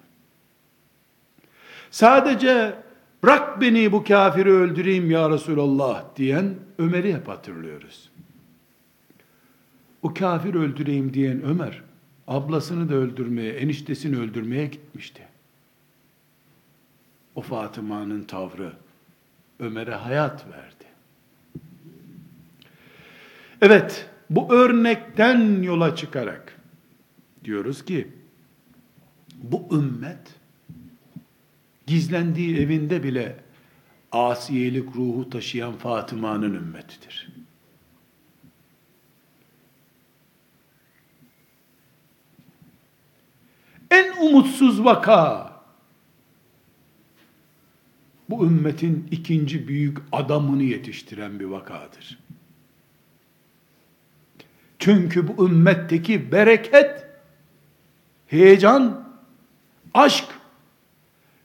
[1.90, 2.74] Sadece
[3.22, 8.10] bırak beni bu kafiri öldüreyim ya Resulallah diyen Ömer'i hep hatırlıyoruz.
[10.02, 11.82] O kafir öldüreyim diyen Ömer,
[12.28, 15.22] ablasını da öldürmeye, eniştesini öldürmeye gitmişti.
[17.34, 18.72] O Fatıma'nın tavrı
[19.60, 20.91] Ömer'e hayat verdi.
[23.62, 26.60] Evet, bu örnekten yola çıkarak
[27.44, 28.08] diyoruz ki
[29.42, 30.34] bu ümmet
[31.86, 33.36] gizlendiği evinde bile
[34.12, 37.28] asiyelik ruhu taşıyan Fatıma'nın ümmetidir.
[43.90, 45.52] En umutsuz vaka
[48.30, 52.18] bu ümmetin ikinci büyük adamını yetiştiren bir vakadır.
[54.82, 57.06] Çünkü bu ümmetteki bereket,
[58.26, 59.04] heyecan,
[59.94, 60.24] aşk,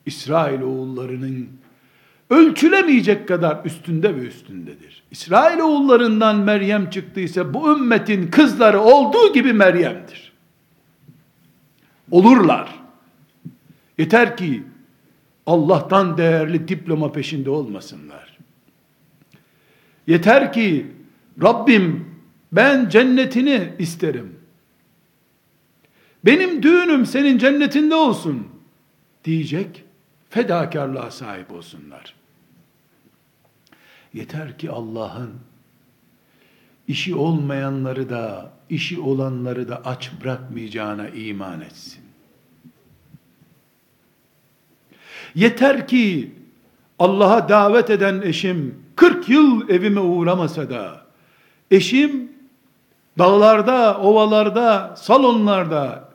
[0.05, 1.49] İsrail oğullarının
[2.29, 5.03] ölçülemeyecek kadar üstünde ve üstündedir.
[5.11, 10.33] İsrail oğullarından Meryem çıktıysa bu ümmetin kızları olduğu gibi Meryem'dir.
[12.11, 12.75] Olurlar.
[13.97, 14.63] Yeter ki
[15.45, 18.37] Allah'tan değerli diploma peşinde olmasınlar.
[20.07, 20.91] Yeter ki
[21.41, 22.06] Rabbim
[22.51, 24.39] ben cennetini isterim.
[26.25, 28.47] Benim düğünüm senin cennetinde olsun
[29.23, 29.83] diyecek
[30.29, 32.15] fedakarlığa sahip olsunlar.
[34.13, 35.33] Yeter ki Allah'ın
[36.87, 42.03] işi olmayanları da, işi olanları da aç bırakmayacağına iman etsin.
[45.35, 46.31] Yeter ki
[46.99, 51.05] Allah'a davet eden eşim 40 yıl evime uğramasa da
[51.71, 52.31] eşim
[53.17, 56.09] dağlarda, ovalarda, salonlarda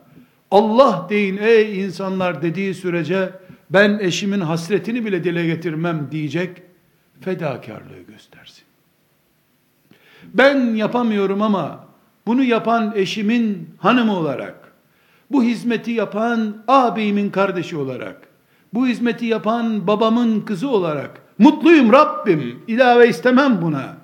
[0.51, 3.29] Allah deyin ey insanlar dediği sürece
[3.69, 6.61] ben eşimin hasretini bile dile getirmem diyecek
[7.21, 8.63] fedakarlığı göstersin.
[10.33, 11.85] Ben yapamıyorum ama
[12.25, 14.55] bunu yapan eşimin hanımı olarak,
[15.31, 18.27] bu hizmeti yapan ağabeyimin kardeşi olarak,
[18.73, 23.97] bu hizmeti yapan babamın kızı olarak, mutluyum Rabbim, ilave istemem buna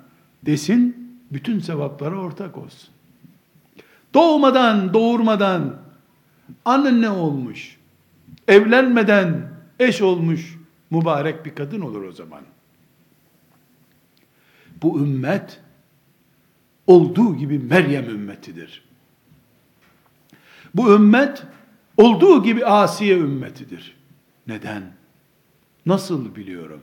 [0.46, 0.99] desin,
[1.32, 2.90] bütün sevaplara ortak olsun.
[4.14, 5.76] Doğmadan, doğurmadan,
[6.64, 7.76] anne ne olmuş?
[8.48, 10.58] Evlenmeden eş olmuş
[10.90, 12.42] mübarek bir kadın olur o zaman.
[14.82, 15.60] Bu ümmet
[16.86, 18.84] olduğu gibi Meryem ümmetidir.
[20.74, 21.42] Bu ümmet
[21.96, 23.96] olduğu gibi Asiye ümmetidir.
[24.46, 24.82] Neden?
[25.86, 26.80] Nasıl biliyorum?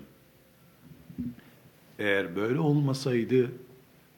[1.99, 3.51] Eğer böyle olmasaydı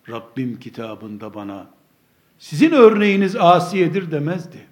[0.10, 1.68] Rabbim kitabında bana
[2.40, 4.68] sizin örneğiniz asiyedir demezdi.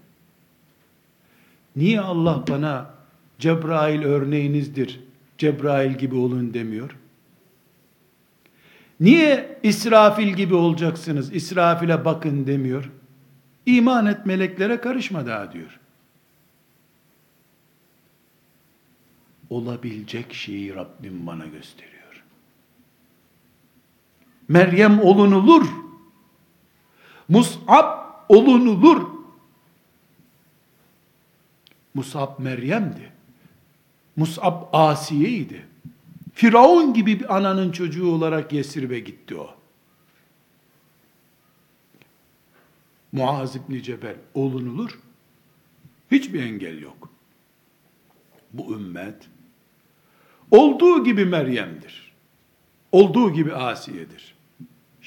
[1.75, 2.93] Niye Allah bana
[3.39, 4.99] Cebrail örneğinizdir,
[5.37, 6.95] Cebrail gibi olun demiyor?
[8.99, 12.91] Niye İsrafil gibi olacaksınız, İsrafil'e bakın demiyor?
[13.65, 15.79] İman et meleklere karışma daha diyor.
[19.49, 21.96] Olabilecek şeyi Rabbim bana gösteriyor.
[24.47, 25.67] Meryem olunulur.
[27.29, 29.07] Mus'ab olunulur.
[31.93, 33.11] Mus'ab Meryem'di.
[34.15, 35.65] Mus'ab Asiye'ydi.
[36.33, 39.55] Firavun gibi bir ananın çocuğu olarak Yesrib'e gitti o.
[43.11, 44.99] Muaz İbni Cebel olunulur.
[46.11, 47.09] Hiçbir engel yok.
[48.53, 49.27] Bu ümmet
[50.51, 52.11] olduğu gibi Meryem'dir.
[52.91, 54.36] Olduğu gibi Asiye'dir.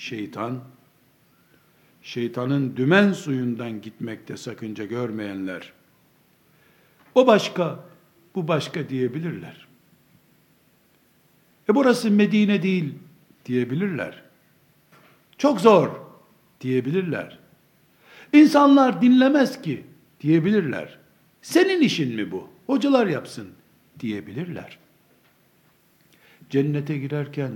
[0.00, 0.60] Şeytan
[2.02, 5.72] şeytanın dümen suyundan gitmekte sakınca görmeyenler
[7.14, 7.84] o başka,
[8.34, 9.66] bu başka diyebilirler.
[11.68, 12.94] E burası Medine değil
[13.46, 14.22] diyebilirler.
[15.38, 15.90] Çok zor
[16.60, 17.38] diyebilirler.
[18.32, 19.84] İnsanlar dinlemez ki
[20.20, 20.98] diyebilirler.
[21.42, 22.48] Senin işin mi bu?
[22.66, 23.48] Hocalar yapsın
[24.00, 24.78] diyebilirler.
[26.50, 27.52] Cennete girerken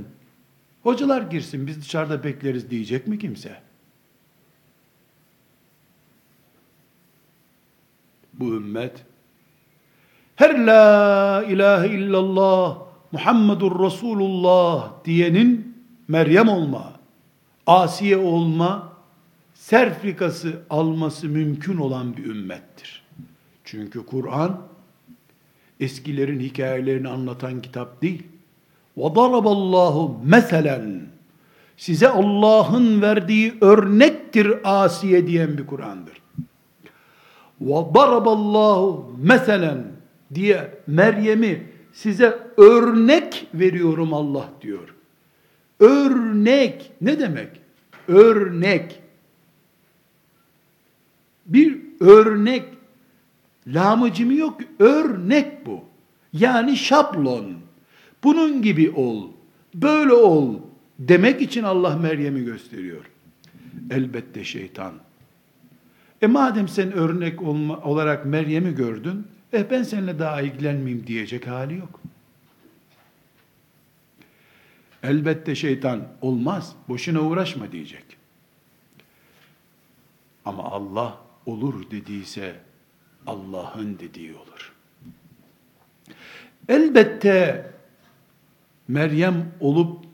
[0.85, 3.57] hocalar girsin biz dışarıda bekleriz diyecek mi kimse?
[8.33, 9.05] Bu ümmet
[10.37, 12.79] her la ilahe illallah
[13.13, 15.75] Muhammedur Resulullah diyenin
[16.09, 16.93] Meryem olma,
[17.67, 18.93] Asiye olma,
[19.55, 23.03] serfikası alması mümkün olan bir ümmettir.
[23.65, 24.61] Çünkü Kur'an
[25.81, 28.23] eskilerin hikayelerini anlatan kitap değil.
[28.98, 31.02] وَضَرَبَ اللّٰهُ meselen
[31.78, 36.22] Size Allah'ın verdiği örnektir Asiye diyen bir Kur'an'dır.
[37.66, 39.84] وَضَرَبَ اللّٰهُ meselen
[40.34, 41.64] diye Meryem'i
[41.94, 44.96] size örnek veriyorum Allah diyor.
[45.80, 47.50] Örnek ne demek?
[48.08, 49.00] Örnek.
[51.46, 52.64] Bir örnek
[53.68, 54.60] lamıcımı yok.
[54.80, 55.84] Örnek bu.
[56.34, 57.63] Yani şablon.
[58.25, 59.29] Bunun gibi ol.
[59.75, 60.59] Böyle ol.
[60.99, 63.05] Demek için Allah Meryem'i gösteriyor.
[63.91, 64.95] Elbette şeytan.
[66.23, 71.79] E madem sen örnek olma, olarak Meryem'i gördün, e ben seninle daha ilgilenmeyeyim diyecek hali
[71.79, 72.01] yok.
[75.03, 78.05] Elbette şeytan olmaz, boşuna uğraşma diyecek.
[80.45, 82.55] Ama Allah olur dediyse
[83.27, 84.73] Allah'ın dediği olur.
[86.69, 87.74] Elbette
[88.89, 90.05] Meryem olup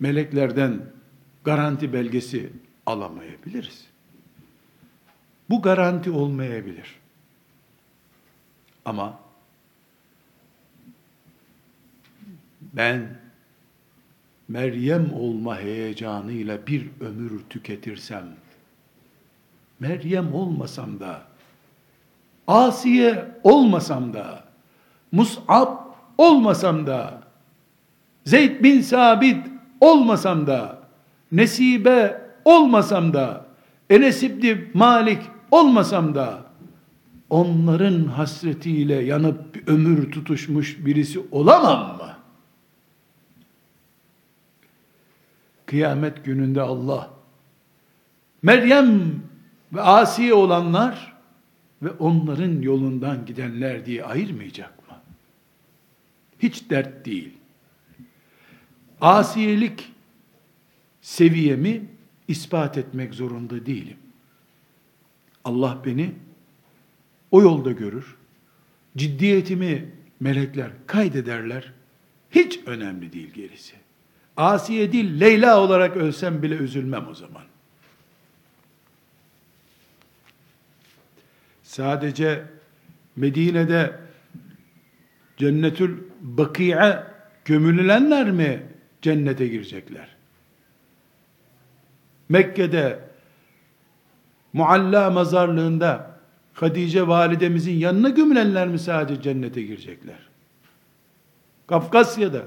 [0.00, 0.82] meleklerden
[1.44, 2.52] garanti belgesi
[2.86, 3.86] alamayabiliriz.
[5.50, 6.94] Bu garanti olmayabilir.
[8.84, 9.20] Ama
[12.60, 13.18] ben
[14.48, 18.36] Meryem olma heyecanıyla bir ömür tüketirsem,
[19.80, 21.22] Meryem olmasam da,
[22.46, 24.44] Asiye olmasam da,
[25.12, 25.76] Mus'ab
[26.18, 27.25] olmasam da,
[28.26, 29.46] Zeyd bin Sabit
[29.80, 30.82] olmasam da,
[31.32, 33.46] Nesibe olmasam da,
[33.90, 36.46] Enes İbni Malik olmasam da,
[37.30, 42.16] onların hasretiyle yanıp bir ömür tutuşmuş birisi olamam mı?
[45.66, 47.10] Kıyamet gününde Allah
[48.42, 49.22] Meryem
[49.72, 51.16] ve Asiye olanlar
[51.82, 54.96] ve onların yolundan gidenler diye ayırmayacak mı?
[56.38, 57.32] Hiç dert değil.
[59.00, 59.92] Asiyelik
[61.00, 61.84] seviyemi
[62.28, 63.96] ispat etmek zorunda değilim.
[65.44, 66.14] Allah beni
[67.30, 68.16] o yolda görür.
[68.96, 71.72] Ciddiyetimi melekler kaydederler.
[72.30, 73.74] Hiç önemli değil gerisi.
[74.36, 77.42] Asiye değil, Leyla olarak ölsem bile üzülmem o zaman.
[81.62, 82.44] Sadece
[83.16, 84.00] Medine'de
[85.36, 87.04] Cennetül Baki'e
[87.44, 88.62] gömülülenler mi
[89.02, 90.08] cennete girecekler?
[92.28, 92.98] Mekke'de
[94.52, 96.16] Mualla mazarlığında
[96.54, 100.18] Hatice validemizin yanına gömülenler mi sadece cennete girecekler?
[101.66, 102.42] Kafkasya'da,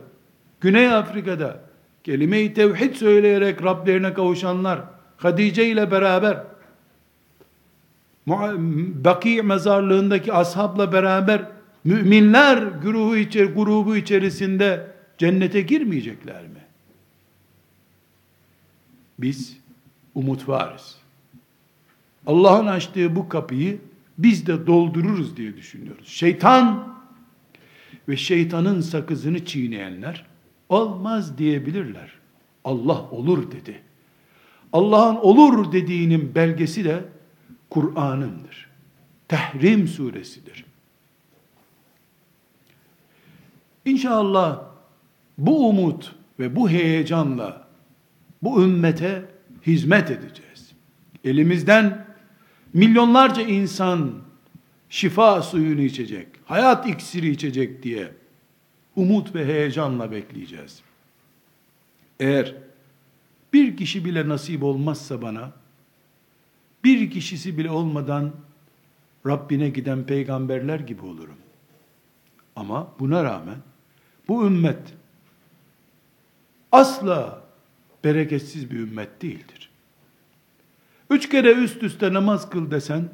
[0.62, 1.60] Güney Afrika'da
[2.04, 4.82] kelime-i tevhid söyleyerek Rablerine kavuşanlar
[5.18, 6.44] Hatice ile beraber
[9.06, 11.42] Baki mezarlığındaki ashabla beraber
[11.84, 14.88] müminler grubu, içer, grubu içerisinde
[15.20, 16.64] cennete girmeyecekler mi?
[19.20, 19.58] Biz
[20.16, 20.98] umut varız.
[22.28, 23.82] Allah'ın açtığı bu kapıyı
[24.18, 26.08] biz de doldururuz diye düşünüyoruz.
[26.08, 26.96] Şeytan
[28.08, 30.26] ve şeytanın sakızını çiğneyenler
[30.70, 32.12] olmaz diyebilirler.
[32.64, 33.82] Allah olur dedi.
[34.74, 37.06] Allah'ın olur dediğinin belgesi de
[37.70, 38.70] Kur'an'ındır.
[39.28, 40.66] Tehrim suresidir.
[43.86, 44.69] İnşallah
[45.40, 47.68] bu umut ve bu heyecanla
[48.44, 49.26] bu ümmete
[49.68, 50.72] hizmet edeceğiz.
[51.24, 52.06] Elimizden
[52.74, 54.12] milyonlarca insan
[54.90, 58.12] şifa suyunu içecek, hayat iksiri içecek diye
[58.96, 60.82] umut ve heyecanla bekleyeceğiz.
[62.20, 62.56] Eğer
[63.54, 65.52] bir kişi bile nasip olmazsa bana,
[66.84, 68.32] bir kişisi bile olmadan
[69.28, 71.38] Rabbine giden peygamberler gibi olurum.
[72.56, 73.58] Ama buna rağmen
[74.28, 74.80] bu ümmet
[76.72, 77.44] asla
[78.04, 79.70] bereketsiz bir ümmet değildir.
[81.10, 83.10] Üç kere üst üste namaz kıl desen,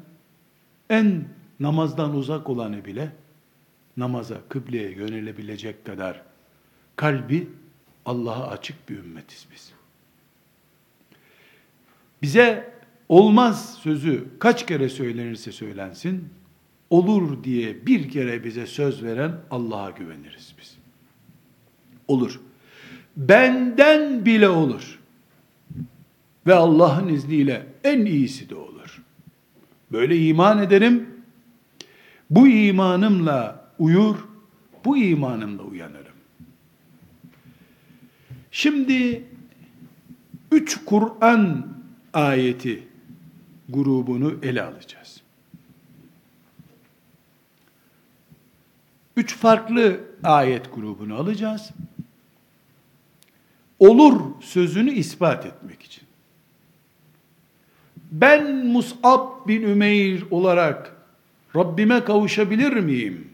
[0.90, 1.24] en
[1.60, 3.12] namazdan uzak olanı bile,
[3.96, 6.22] namaza, kıbleye yönelebilecek kadar
[6.96, 7.48] kalbi
[8.06, 9.72] Allah'a açık bir ümmetiz biz.
[12.22, 12.74] Bize
[13.08, 16.28] olmaz sözü kaç kere söylenirse söylensin,
[16.90, 20.76] olur diye bir kere bize söz veren Allah'a güveniriz biz.
[22.08, 22.40] Olur.
[23.16, 24.98] Benden bile olur.
[26.46, 29.02] Ve Allah'ın izniyle en iyisi de olur.
[29.92, 31.08] Böyle iman ederim.
[32.30, 34.16] Bu imanımla uyur,
[34.84, 36.16] bu imanımla uyanırım.
[38.50, 39.24] Şimdi
[40.52, 41.66] üç Kur'an
[42.12, 42.88] ayeti
[43.68, 45.20] grubunu ele alacağız.
[49.16, 51.70] Üç farklı ayet grubunu alacağız.
[53.78, 56.02] Olur sözünü ispat etmek için.
[58.12, 60.96] Ben Mus'ab bin Ümeyr olarak
[61.56, 63.28] Rabbime kavuşabilir miyim?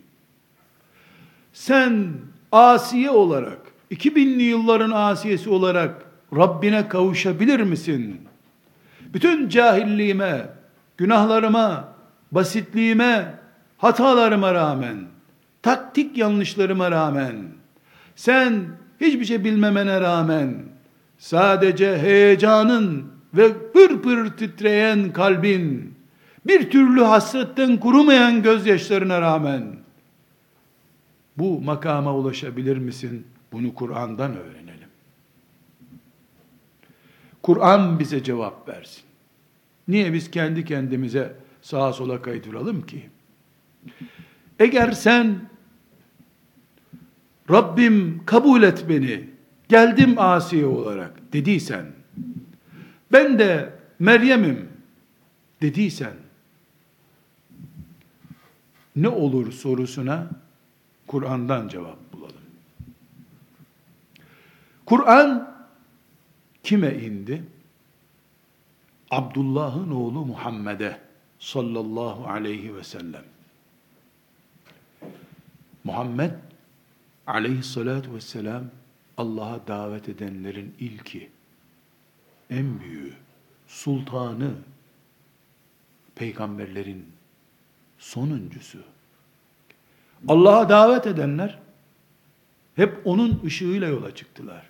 [1.52, 2.12] Sen
[2.52, 3.58] asiye olarak,
[3.90, 6.04] 2000'li yılların asiyesi olarak
[6.36, 8.20] Rabbine kavuşabilir misin?
[9.00, 10.48] Bütün cahilliğime,
[10.96, 11.88] günahlarıma,
[12.32, 13.34] basitliğime,
[13.78, 14.96] hatalarıma rağmen,
[15.62, 17.36] taktik yanlışlarıma rağmen,
[18.16, 18.66] sen
[19.02, 20.54] hiçbir şey bilmemene rağmen,
[21.18, 25.94] sadece heyecanın ve pır pır titreyen kalbin,
[26.46, 29.76] bir türlü hasretten kurumayan gözyaşlarına rağmen,
[31.38, 33.26] bu makama ulaşabilir misin?
[33.52, 34.88] Bunu Kur'an'dan öğrenelim.
[37.42, 39.02] Kur'an bize cevap versin.
[39.88, 43.10] Niye biz kendi kendimize sağa sola kaydıralım ki?
[44.58, 45.40] Eğer sen
[47.50, 49.28] Rabbim kabul et beni,
[49.68, 51.86] geldim Asiye olarak dediysen,
[53.12, 54.68] ben de Meryem'im
[55.62, 56.14] dediysen,
[58.96, 60.30] ne olur sorusuna
[61.06, 62.34] Kur'an'dan cevap bulalım.
[64.86, 65.54] Kur'an
[66.62, 67.42] kime indi?
[69.10, 71.00] Abdullah'ın oğlu Muhammed'e
[71.38, 73.24] sallallahu aleyhi ve sellem.
[75.84, 76.32] Muhammed
[77.26, 78.64] aleyhissalatu vesselam
[79.16, 81.30] Allah'a davet edenlerin ilki,
[82.50, 83.12] en büyüğü,
[83.66, 84.50] sultanı,
[86.14, 87.06] peygamberlerin
[87.98, 88.78] sonuncusu.
[90.28, 91.58] Allah'a davet edenler
[92.76, 94.66] hep onun ışığıyla yola çıktılar.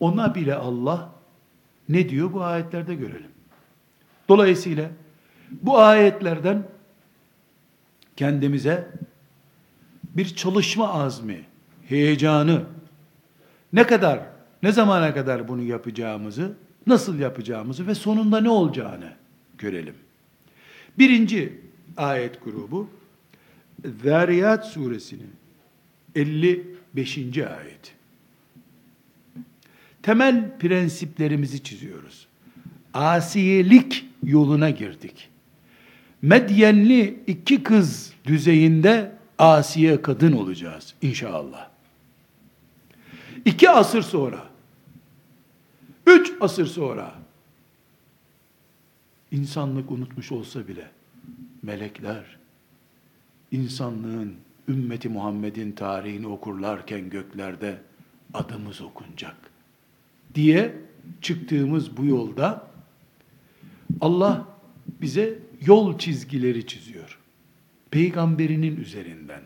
[0.00, 1.12] Ona bile Allah
[1.88, 3.30] ne diyor bu ayetlerde görelim.
[4.28, 4.90] Dolayısıyla
[5.50, 6.62] bu ayetlerden
[8.16, 8.88] kendimize
[10.16, 11.44] bir çalışma azmi,
[11.88, 12.62] heyecanı,
[13.72, 14.20] ne kadar,
[14.62, 16.52] ne zamana kadar bunu yapacağımızı,
[16.86, 19.12] nasıl yapacağımızı ve sonunda ne olacağını
[19.58, 19.94] görelim.
[20.98, 21.58] Birinci
[21.96, 22.90] ayet grubu,
[24.02, 25.30] Zariyat suresinin
[26.14, 27.18] 55.
[27.38, 27.94] ayet.
[30.02, 32.26] Temel prensiplerimizi çiziyoruz.
[32.94, 35.28] Asiyelik yoluna girdik.
[36.22, 41.68] Medyenli iki kız düzeyinde asiye kadın olacağız inşallah.
[43.44, 44.44] İki asır sonra,
[46.06, 47.14] üç asır sonra,
[49.30, 50.90] insanlık unutmuş olsa bile,
[51.62, 52.36] melekler,
[53.50, 54.34] insanlığın,
[54.68, 57.78] ümmeti Muhammed'in tarihini okurlarken göklerde
[58.34, 59.36] adımız okunacak
[60.34, 60.76] diye
[61.20, 62.70] çıktığımız bu yolda
[64.00, 64.48] Allah
[65.00, 67.18] bize yol çizgileri çiziyor.
[67.94, 69.42] Peygamberinin üzerinden.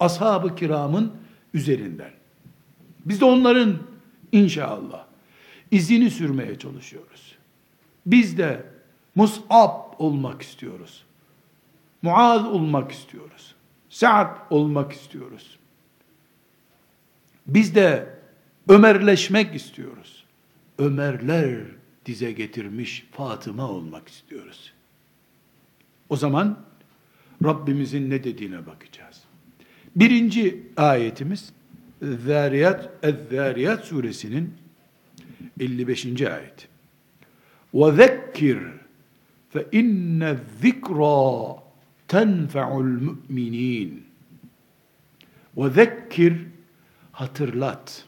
[0.00, 1.12] Ashab-ı kiramın
[1.54, 2.10] üzerinden.
[3.04, 3.78] Biz de onların
[4.32, 5.06] inşallah
[5.70, 7.36] izini sürmeye çalışıyoruz.
[8.06, 8.66] Biz de
[9.14, 11.04] Mus'ab olmak istiyoruz.
[12.02, 13.54] Muaz olmak istiyoruz.
[13.88, 15.58] Sa'd olmak istiyoruz.
[17.46, 18.08] Biz de
[18.68, 20.24] Ömerleşmek istiyoruz.
[20.78, 21.60] Ömerler
[22.06, 24.72] dize getirmiş Fatıma olmak istiyoruz.
[26.08, 26.58] O zaman
[27.44, 29.22] Rabbimizin ne dediğine bakacağız.
[29.96, 31.52] Birinci ayetimiz
[32.02, 34.54] Zariyat, Ez-Zariyat suresinin
[35.60, 36.22] 55.
[36.22, 36.68] ayet.
[37.74, 38.58] Ve zekkir
[39.50, 41.56] fe inne zikra
[42.08, 42.84] tenfe'ul
[43.28, 44.04] müminin.
[45.56, 46.46] Ve zekkir
[47.12, 48.04] hatırlat.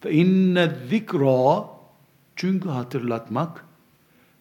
[0.00, 1.68] Fe inne zikra
[2.36, 3.64] çünkü hatırlatmak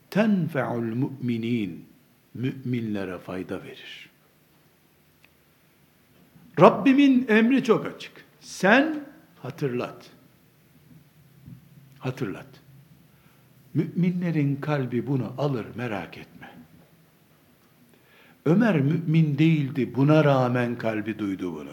[0.10, 1.86] tenfe'ul müminin
[2.36, 4.10] müminlere fayda verir.
[6.60, 8.12] Rabbimin emri çok açık.
[8.40, 9.00] Sen
[9.42, 10.10] hatırlat.
[12.00, 12.48] Hatırlat.
[13.74, 16.52] Müminlerin kalbi bunu alır merak etme.
[18.46, 21.72] Ömer mümin değildi buna rağmen kalbi duydu bunu.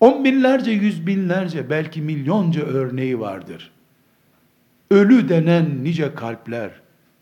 [0.00, 3.70] On binlerce, yüz binlerce, belki milyonca örneği vardır.
[4.90, 6.70] Ölü denen nice kalpler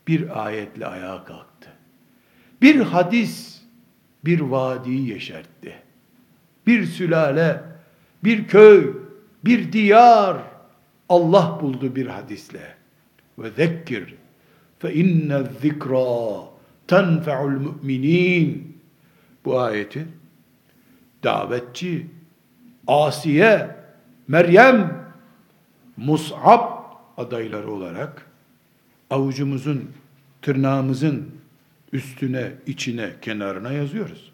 [0.08, 1.70] bir ayetle ayağa kalktı.
[2.62, 3.62] Bir hadis
[4.24, 5.74] bir vadiyi yeşertti.
[6.66, 7.62] Bir sülale,
[8.24, 8.96] bir köy,
[9.44, 10.36] bir diyar
[11.08, 12.74] Allah buldu bir hadisle.
[13.38, 14.14] Ve zekkir
[14.78, 16.44] fe inne zikra
[16.86, 18.78] tenfe'ul müminin.
[19.44, 20.06] Bu ayeti
[21.24, 22.06] davetçi
[22.86, 23.76] Asiye,
[24.28, 25.08] Meryem,
[25.96, 26.78] Mus'ab
[27.16, 28.27] adayları olarak
[29.10, 29.90] avucumuzun,
[30.42, 31.30] tırnağımızın
[31.92, 34.32] üstüne, içine, kenarına yazıyoruz.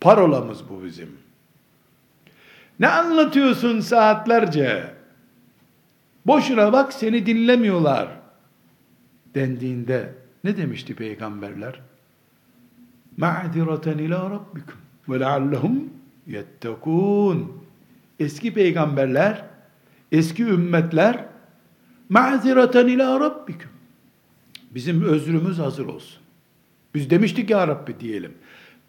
[0.00, 1.08] Parolamız bu bizim.
[2.80, 4.94] Ne anlatıyorsun saatlerce?
[6.26, 8.08] Boşuna bak seni dinlemiyorlar.
[9.34, 11.80] Dendiğinde ne demişti peygamberler?
[13.16, 15.90] Ma'zireten ila rabbikum ve leallehum
[16.26, 17.52] yettekûn.
[18.18, 19.44] Eski peygamberler,
[20.12, 21.24] eski ümmetler
[22.08, 23.75] ma'zireten ila rabbikum.
[24.75, 26.21] Bizim özrümüz hazır olsun.
[26.95, 28.33] Biz demiştik ya Rabbi diyelim.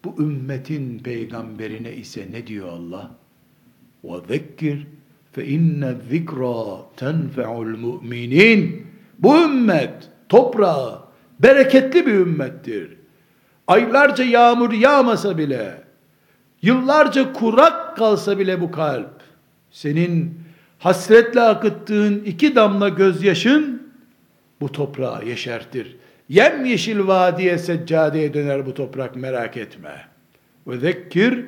[0.03, 3.11] Bu ümmetin peygamberine ise ne diyor Allah?
[4.03, 4.77] وَذَكِّرْ
[5.35, 8.79] فَاِنَّ الذِّكْرَى تَنْفَعُ الْمُؤْمِنِينَ
[9.19, 11.03] Bu ümmet, toprağı,
[11.39, 12.89] bereketli bir ümmettir.
[13.67, 15.83] Aylarca yağmur yağmasa bile,
[16.61, 19.21] yıllarca kurak kalsa bile bu kalp,
[19.71, 20.39] senin
[20.79, 23.86] hasretle akıttığın iki damla gözyaşın,
[24.60, 25.96] bu toprağı yeşertir.
[26.28, 30.08] Yem yeşil vadiye seccadeye döner bu toprak merak etme.
[30.66, 31.44] Ve zekkir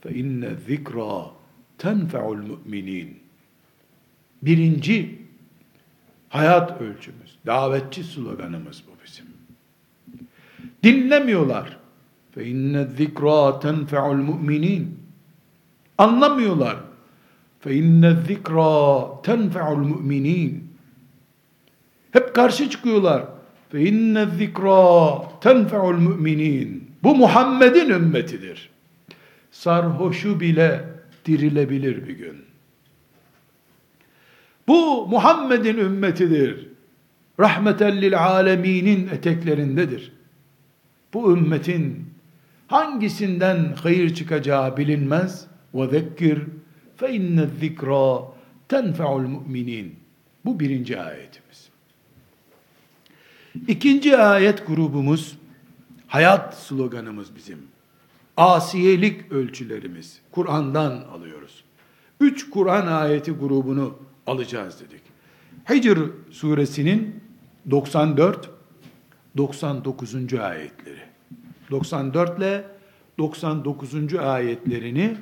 [0.00, 1.30] fe inne zikra
[1.78, 3.18] tenfe'ul müminin.
[4.42, 5.18] Birinci
[6.28, 9.26] hayat ölçümüz, davetçi sloganımız bu bizim.
[10.82, 11.76] Dinlemiyorlar.
[12.32, 14.98] Fe inne zikra tenfe'ul müminin.
[15.98, 16.76] Anlamıyorlar.
[17.60, 20.65] Fe inne zikra tenfe'ul müminin.
[22.12, 23.24] Hep karşı çıkıyorlar.
[23.70, 26.90] Fe inne zikra tenfe'ul müminin.
[27.02, 28.70] Bu Muhammed'in ümmetidir.
[29.50, 30.84] Sarhoşu bile
[31.26, 32.36] dirilebilir bir gün.
[34.68, 36.68] Bu Muhammed'in ümmetidir.
[37.40, 40.12] Rahmeten lil aleminin eteklerindedir.
[41.14, 42.10] Bu ümmetin
[42.66, 45.46] hangisinden hayır çıkacağı bilinmez.
[45.74, 46.42] Ve zekkir
[46.96, 48.18] fe inne zikra
[48.68, 49.94] tenfe'ul müminin.
[50.44, 51.45] Bu birinci ayetimiz.
[53.68, 55.38] İkinci ayet grubumuz,
[56.06, 57.58] hayat sloganımız bizim.
[58.36, 60.20] Asiyelik ölçülerimiz.
[60.30, 61.64] Kur'an'dan alıyoruz.
[62.20, 65.02] Üç Kur'an ayeti grubunu alacağız dedik.
[65.70, 65.98] Hicr
[66.30, 67.20] suresinin
[67.70, 68.50] 94
[69.36, 70.14] 99.
[70.34, 71.00] ayetleri.
[71.70, 72.64] 94 ile
[73.18, 74.14] 99.
[74.14, 75.16] ayetlerini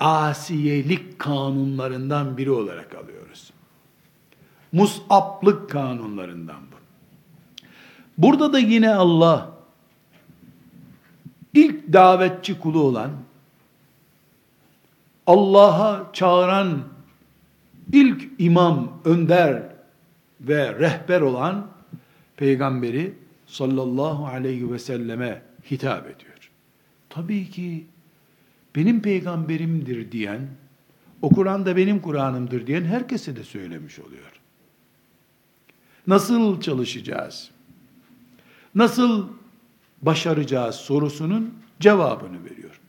[0.00, 3.52] asiyelik kanunlarından biri olarak alıyoruz.
[4.72, 6.76] Mus'aplık kanunlarından bu.
[8.22, 9.52] Burada da yine Allah
[11.54, 13.10] ilk davetçi kulu olan
[15.26, 16.82] Allah'a çağıran
[17.92, 19.62] ilk imam, önder
[20.40, 21.66] ve rehber olan
[22.36, 23.14] peygamberi
[23.46, 26.50] sallallahu aleyhi ve selleme hitap ediyor.
[27.08, 27.86] Tabii ki
[28.76, 30.48] benim peygamberimdir diyen,
[31.22, 34.40] o Kur'an da benim Kur'an'ımdır diyen herkese de söylemiş oluyor.
[36.06, 37.50] Nasıl çalışacağız?
[38.74, 39.28] Nasıl
[40.02, 42.80] başaracağız sorusunun cevabını veriyor.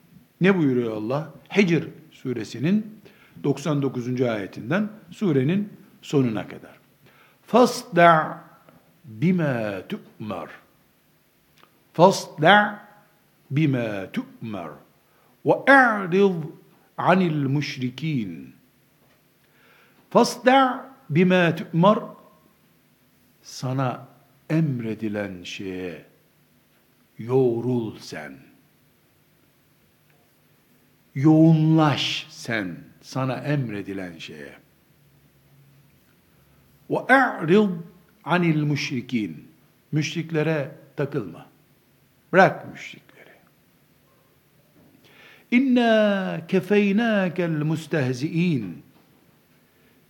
[0.42, 1.34] Ne buyuruyor Allah?
[1.58, 3.02] Hicr suresinin
[3.44, 4.22] 99.
[4.22, 6.80] ayetinden surenin sonuna kadar.
[7.48, 8.44] Fasda
[9.06, 10.50] bima tu'mar.
[11.94, 12.80] Fasda
[13.52, 14.72] bima tu'mar.
[15.46, 16.34] Ve a'rid
[16.98, 18.56] anil müşrikin.
[20.10, 22.00] Fasda bima tu'mar.
[23.44, 24.11] Sana
[24.52, 26.06] emredilen şeye
[27.18, 28.34] yoğrul sen.
[31.16, 34.54] yoğunlaş sen sana emredilen şeye.
[36.90, 37.70] Ve e'rid
[38.24, 39.48] anil müşrikin.
[39.92, 41.46] Müşriklere takılma.
[42.34, 43.36] Bırak müşrikleri.
[45.52, 48.84] İnna kefeynâkel mustehzi'in.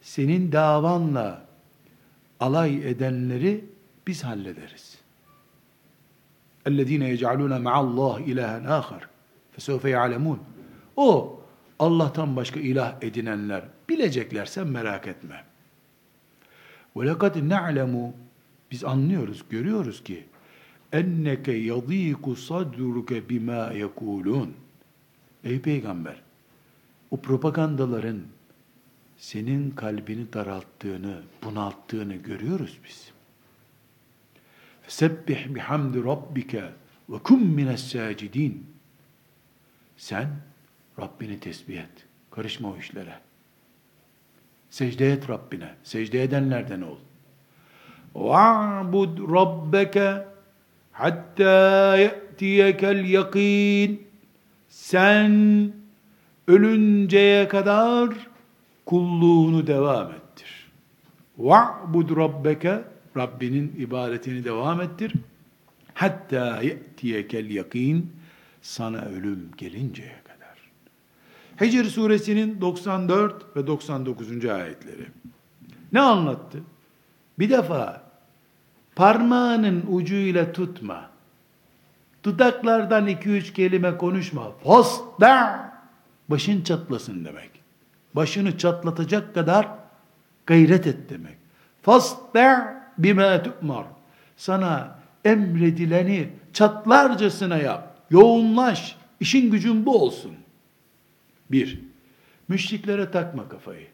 [0.01, 1.45] Senin davanla
[2.39, 3.70] alay edenleri
[4.06, 4.98] biz hallederiz.
[6.66, 9.02] اَلَّذ۪ينَ يَجْعَلُونَ مَعَ اللّٰهِ اِلَٰهًا آخَرٍ
[9.54, 10.38] فَسَوْفَ يَعْلَمُونَ
[10.96, 11.40] O
[11.78, 15.44] Allah'tan başka ilah edinenler bileceklerse merak etme.
[16.96, 18.10] وَلَقَدْ نَعْلَمُ
[18.70, 20.26] Biz anlıyoruz, görüyoruz ki
[20.92, 24.54] enneke yadîku sadruke bima yekulun.
[25.44, 26.22] Ey peygamber,
[27.10, 28.20] o propagandaların
[29.18, 33.09] senin kalbini daralttığını, bunalttığını görüyoruz biz.
[34.91, 36.63] Sebbih bihamdi rabbike
[37.09, 38.65] ve kum mines sacidin.
[39.97, 40.27] Sen
[40.99, 42.07] Rabbini tesbih et.
[42.31, 43.13] Karışma o işlere.
[44.69, 45.69] Secde et Rabbine.
[45.83, 46.97] Secde edenlerden ol.
[48.15, 50.27] Ve'bud rabbeke
[50.91, 54.07] hatta ye'tiyekel yakin.
[54.69, 55.73] Sen
[56.47, 58.09] ölünceye kadar
[58.85, 60.71] kulluğunu devam ettir.
[61.37, 65.13] Ve'bud rabbeke Rabbinin ibadetini devam ettir.
[65.93, 68.13] Hatta ye'tiyekel yakin
[68.61, 70.71] sana ölüm gelinceye kadar.
[71.61, 74.45] Hicr suresinin 94 ve 99.
[74.45, 75.05] ayetleri.
[75.93, 76.59] Ne anlattı?
[77.39, 78.03] Bir defa
[78.95, 81.09] parmağının ucuyla tutma.
[82.23, 84.51] Dudaklardan iki üç kelime konuşma.
[84.51, 85.71] Fasda
[86.29, 87.49] başın çatlasın demek.
[88.15, 89.67] Başını çatlatacak kadar
[90.45, 91.37] gayret et demek.
[91.81, 93.85] Fasda bima tu'mar.
[94.37, 97.97] Sana emredileni çatlarcasına yap.
[98.09, 98.95] Yoğunlaş.
[99.19, 100.31] İşin gücün bu olsun.
[101.51, 101.79] Bir,
[102.47, 103.87] müşriklere takma kafayı.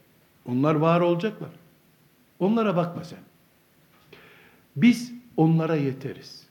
[0.46, 1.50] Onlar var olacaklar.
[2.40, 3.20] Onlara bakma sen.
[4.76, 6.48] Biz onlara yeteriz.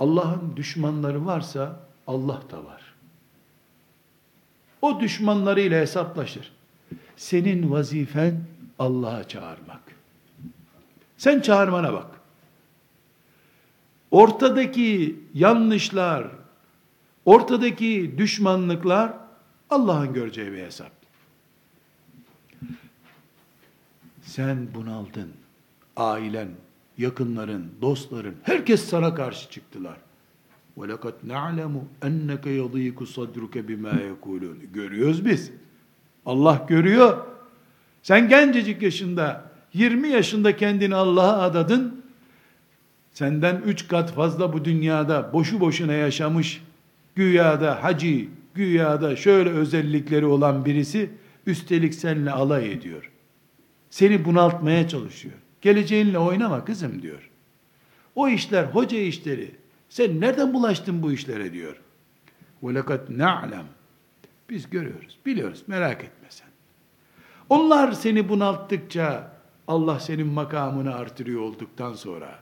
[0.00, 2.82] Allah'ın düşmanları varsa Allah da var.
[4.82, 6.52] O düşmanlarıyla hesaplaşır.
[7.16, 8.40] Senin vazifen
[8.78, 10.01] Allah'a çağırmak.
[11.21, 12.05] Sen çağırmana bak.
[14.11, 16.27] Ortadaki yanlışlar,
[17.25, 19.13] ortadaki düşmanlıklar
[19.69, 20.91] Allah'ın göreceği bir hesap.
[24.21, 25.31] Sen bunaldın.
[25.95, 26.49] Ailen,
[26.97, 29.97] yakınların, dostların, herkes sana karşı çıktılar.
[30.77, 35.51] وَلَقَدْ نَعْلَمُ اَنَّكَ يَضِيكُ صَدْرُكَ بِمَا يَقُولُونَ Görüyoruz biz.
[36.25, 37.25] Allah görüyor.
[38.03, 42.01] Sen gencecik yaşında, 20 yaşında kendini Allah'a adadın.
[43.11, 46.63] Senden üç kat fazla bu dünyada boşu boşuna yaşamış,
[47.15, 51.09] güyada hacı, güyada şöyle özellikleri olan birisi,
[51.45, 53.11] üstelik seninle alay ediyor.
[53.89, 55.35] Seni bunaltmaya çalışıyor.
[55.61, 57.29] Geleceğinle oynama kızım diyor.
[58.15, 59.55] O işler hoca işleri.
[59.89, 61.75] Sen nereden bulaştın bu işlere diyor.
[62.63, 63.63] وَلَقَدْ نَعْلَمْ
[64.49, 66.47] Biz görüyoruz, biliyoruz, merak etme sen.
[67.49, 69.30] Onlar seni bunalttıkça
[69.68, 72.38] Allah senin makamını artırıyor olduktan sonra.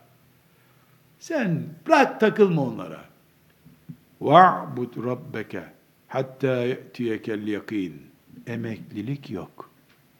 [1.19, 3.05] Sen bırak takılma onlara.
[4.21, 5.63] Va'bud rabbeke
[6.07, 8.11] hatta ye'tiyekel yakin.
[8.47, 9.69] Emeklilik yok.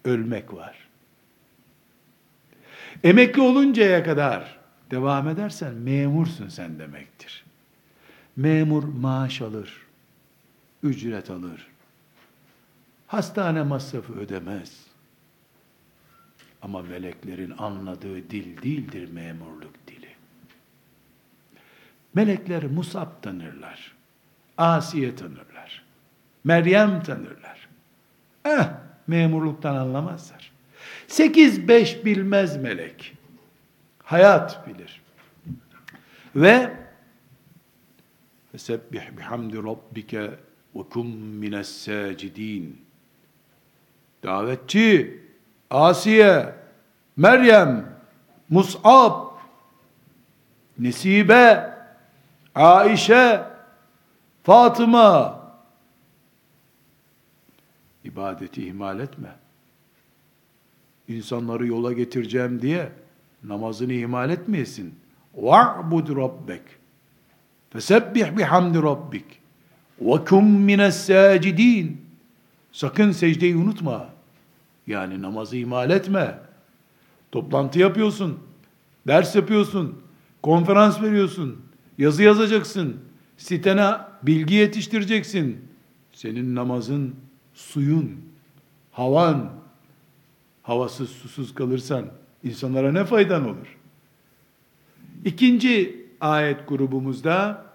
[0.06, 0.88] Ölmek var.
[3.04, 4.60] Emekli oluncaya kadar
[4.92, 7.46] devam edersen memursun sen demektir.
[8.36, 9.86] Memur maaş alır,
[10.84, 11.68] ücret alır.
[13.08, 14.81] Hastane masrafı ödemez
[16.62, 20.08] ama meleklerin anladığı dil değildir memurluk dili.
[22.14, 23.96] Melekler Musab tanırlar.
[24.58, 25.84] Asiye tanırlar.
[26.44, 27.68] Meryem tanırlar.
[28.46, 28.70] Eh,
[29.08, 30.52] memurluktan anlamazlar.
[31.08, 33.14] Sekiz beş bilmez melek.
[34.04, 35.02] Hayat bilir.
[36.36, 36.82] Ve
[38.52, 40.32] Fesebbih bihamdi rabbike
[40.76, 42.82] ve kum mines sacidin.
[44.24, 45.20] Davetçi,
[45.72, 46.56] Asiye,
[47.18, 47.86] Meryem,
[48.50, 49.32] Mus'ab,
[50.80, 51.74] Nesibe,
[52.56, 53.44] Aişe,
[54.44, 55.42] Fatıma.
[58.04, 59.30] İbadeti ihmal etme.
[61.08, 62.90] İnsanları yola getireceğim diye
[63.44, 64.96] namazını ihmal etmeyesin.
[65.36, 66.62] Va'bud rabbek.
[67.70, 69.26] Fesebbih bihamdi rabbik.
[70.02, 72.02] Ve kum mines sacidin.
[72.72, 74.10] Sakın secdeyi unutma.
[74.88, 76.40] Yani namazı ihmal etme.
[77.32, 78.40] Toplantı yapıyorsun,
[79.08, 80.02] ders yapıyorsun,
[80.44, 81.62] konferans veriyorsun,
[81.98, 82.98] yazı yazacaksın,
[83.38, 83.92] sitene
[84.24, 85.66] bilgi yetiştireceksin.
[86.14, 87.16] Senin namazın,
[87.54, 88.22] suyun,
[88.92, 89.52] havan,
[90.64, 92.06] havasız susuz kalırsan
[92.44, 93.78] insanlara ne faydan olur?
[95.26, 97.66] İkinci ayet grubumuzda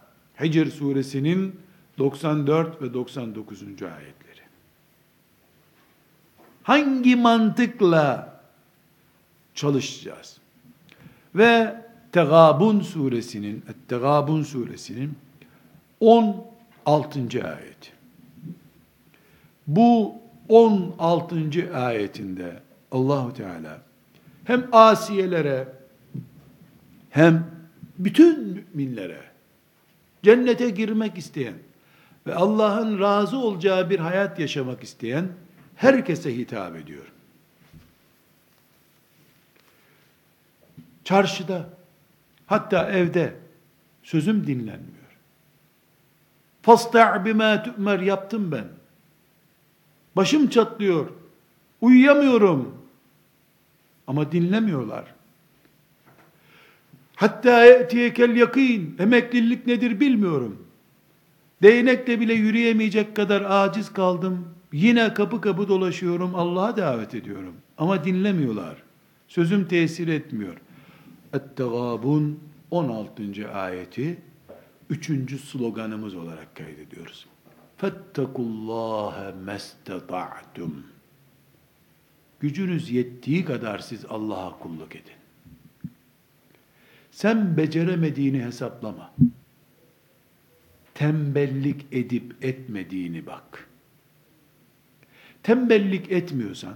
[0.43, 1.61] Hicr suresinin
[1.99, 3.63] 94 ve 99.
[3.63, 4.26] ayetleri.
[6.67, 8.39] Hangi mantıkla
[9.55, 10.39] çalışacağız?
[11.35, 11.77] Ve
[12.13, 15.19] Tegabun suresinin, Tegabun suresinin
[16.01, 17.21] 16.
[17.35, 17.93] ayet.
[19.67, 20.15] Bu
[20.49, 21.37] 16.
[21.75, 22.61] ayetinde
[22.93, 23.79] Allahu Teala
[24.45, 25.69] hem asiyelere
[27.11, 27.47] hem
[27.99, 29.21] bütün müminlere
[30.23, 31.55] cennete girmek isteyen
[32.27, 35.29] ve Allah'ın razı olacağı bir hayat yaşamak isteyen
[35.77, 37.13] herkese hitap ediyor.
[41.05, 41.69] Çarşıda,
[42.47, 43.35] hatta evde
[44.03, 44.97] sözüm dinlenmiyor.
[46.63, 48.65] Fasta' bima tu'mer yaptım ben.
[50.17, 51.11] Başım çatlıyor.
[51.81, 52.83] Uyuyamıyorum.
[54.07, 55.05] Ama dinlemiyorlar.
[57.17, 58.97] Hatta etiyekel yakin.
[58.99, 60.67] Emeklilik nedir bilmiyorum.
[61.63, 64.56] Değnekle bile yürüyemeyecek kadar aciz kaldım.
[64.77, 66.35] Yine kapı kapı dolaşıyorum.
[66.35, 67.55] Allah'a davet ediyorum.
[67.79, 68.83] Ama dinlemiyorlar.
[69.29, 70.57] Sözüm tesir etmiyor.
[71.33, 73.51] Et-Tegabun 16.
[73.53, 74.19] ayeti
[74.91, 77.27] üçüncü sloganımız olarak kaydediyoruz.
[77.77, 80.87] Fettekullâhe mesteta'tum.
[82.41, 85.17] Gücünüz yettiği kadar siz Allah'a kulluk edin.
[87.11, 89.15] Sen beceremediğini hesaplama.
[90.95, 93.66] Tembellik edip etmediğini bak.
[95.47, 96.75] Tembellik etmiyorsan,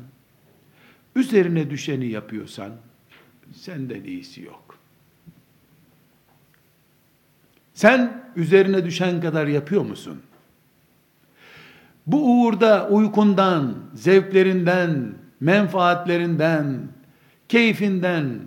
[1.17, 2.73] üzerine düşeni yapıyorsan,
[3.53, 4.79] senden iyisi yok.
[7.75, 10.23] Sen üzerine düşen kadar yapıyor musun?
[12.07, 16.89] Bu uğurda uykundan, zevklerinden, menfaatlerinden,
[17.49, 18.41] keyfinden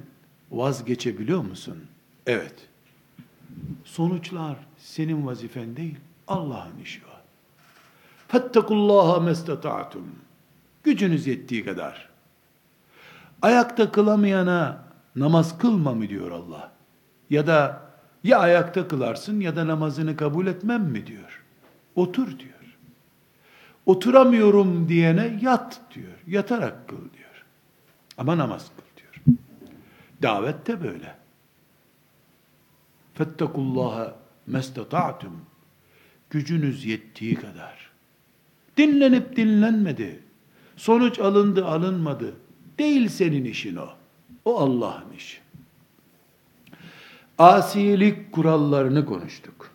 [0.52, 1.78] vazgeçebiliyor musun?
[2.28, 2.56] Evet.
[3.84, 5.98] Sonuçlar senin vazifen değil,
[6.28, 7.13] Allah'ın işi o.
[8.34, 10.16] Fettekullaha mestata'tum.
[10.84, 12.10] Gücünüz yettiği kadar.
[13.42, 14.84] Ayakta kılamayana
[15.16, 16.72] namaz kılma mı diyor Allah?
[17.30, 17.82] Ya da
[18.24, 21.44] ya ayakta kılarsın ya da namazını kabul etmem mi diyor.
[21.96, 22.78] Otur diyor.
[23.86, 26.18] Oturamıyorum diyene yat diyor.
[26.28, 27.46] Yatarak kıl diyor.
[28.18, 29.38] Ama namaz kıl diyor.
[30.22, 31.16] Davet de böyle.
[33.14, 34.16] Fettekullaha
[34.48, 35.42] mestata'tum.
[36.30, 37.93] Gücünüz yettiği kadar.
[38.78, 40.20] Dinlenip dinlenmedi.
[40.76, 42.34] Sonuç alındı alınmadı.
[42.80, 43.88] Değil senin işin o.
[44.46, 45.38] O Allah'ın işi.
[47.38, 49.72] Asilik kurallarını konuştuk.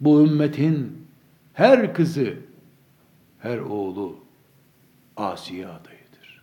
[0.00, 1.06] Bu ümmetin
[1.52, 2.36] her kızı,
[3.38, 4.18] her oğlu
[5.16, 6.42] asiye adayıdır.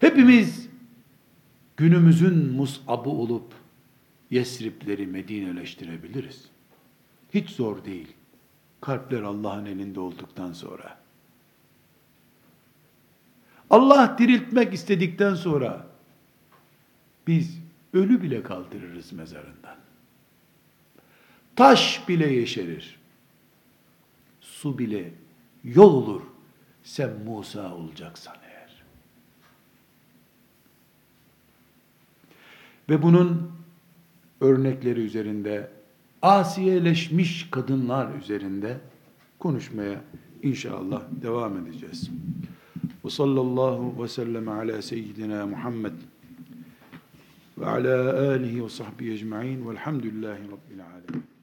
[0.00, 0.68] Hepimiz
[1.76, 3.52] günümüzün musabı olup
[4.30, 6.44] Yesripleri Medineleştirebiliriz.
[7.34, 8.15] Hiç zor değil.
[8.80, 10.98] Kalpler Allah'ın elinde olduktan sonra.
[13.70, 15.86] Allah diriltmek istedikten sonra
[17.26, 17.58] biz
[17.92, 19.76] ölü bile kaldırırız mezarından.
[21.56, 22.98] Taş bile yeşerir.
[24.40, 25.12] Su bile
[25.64, 26.22] yol olur.
[26.84, 28.82] Sen Musa olacaksan eğer.
[32.88, 33.52] Ve bunun
[34.40, 35.75] örnekleri üzerinde
[36.26, 38.76] asiyeleşmiş kadınlar üzerinde
[39.38, 40.00] konuşmaya
[40.42, 42.10] inşallah devam edeceğiz.
[43.04, 45.92] Ve sallallahu ve sellem ala seyyidina Muhammed
[47.58, 51.35] ve ala alihi ve sahbihi ecma'in velhamdülillahi rabbil alemin.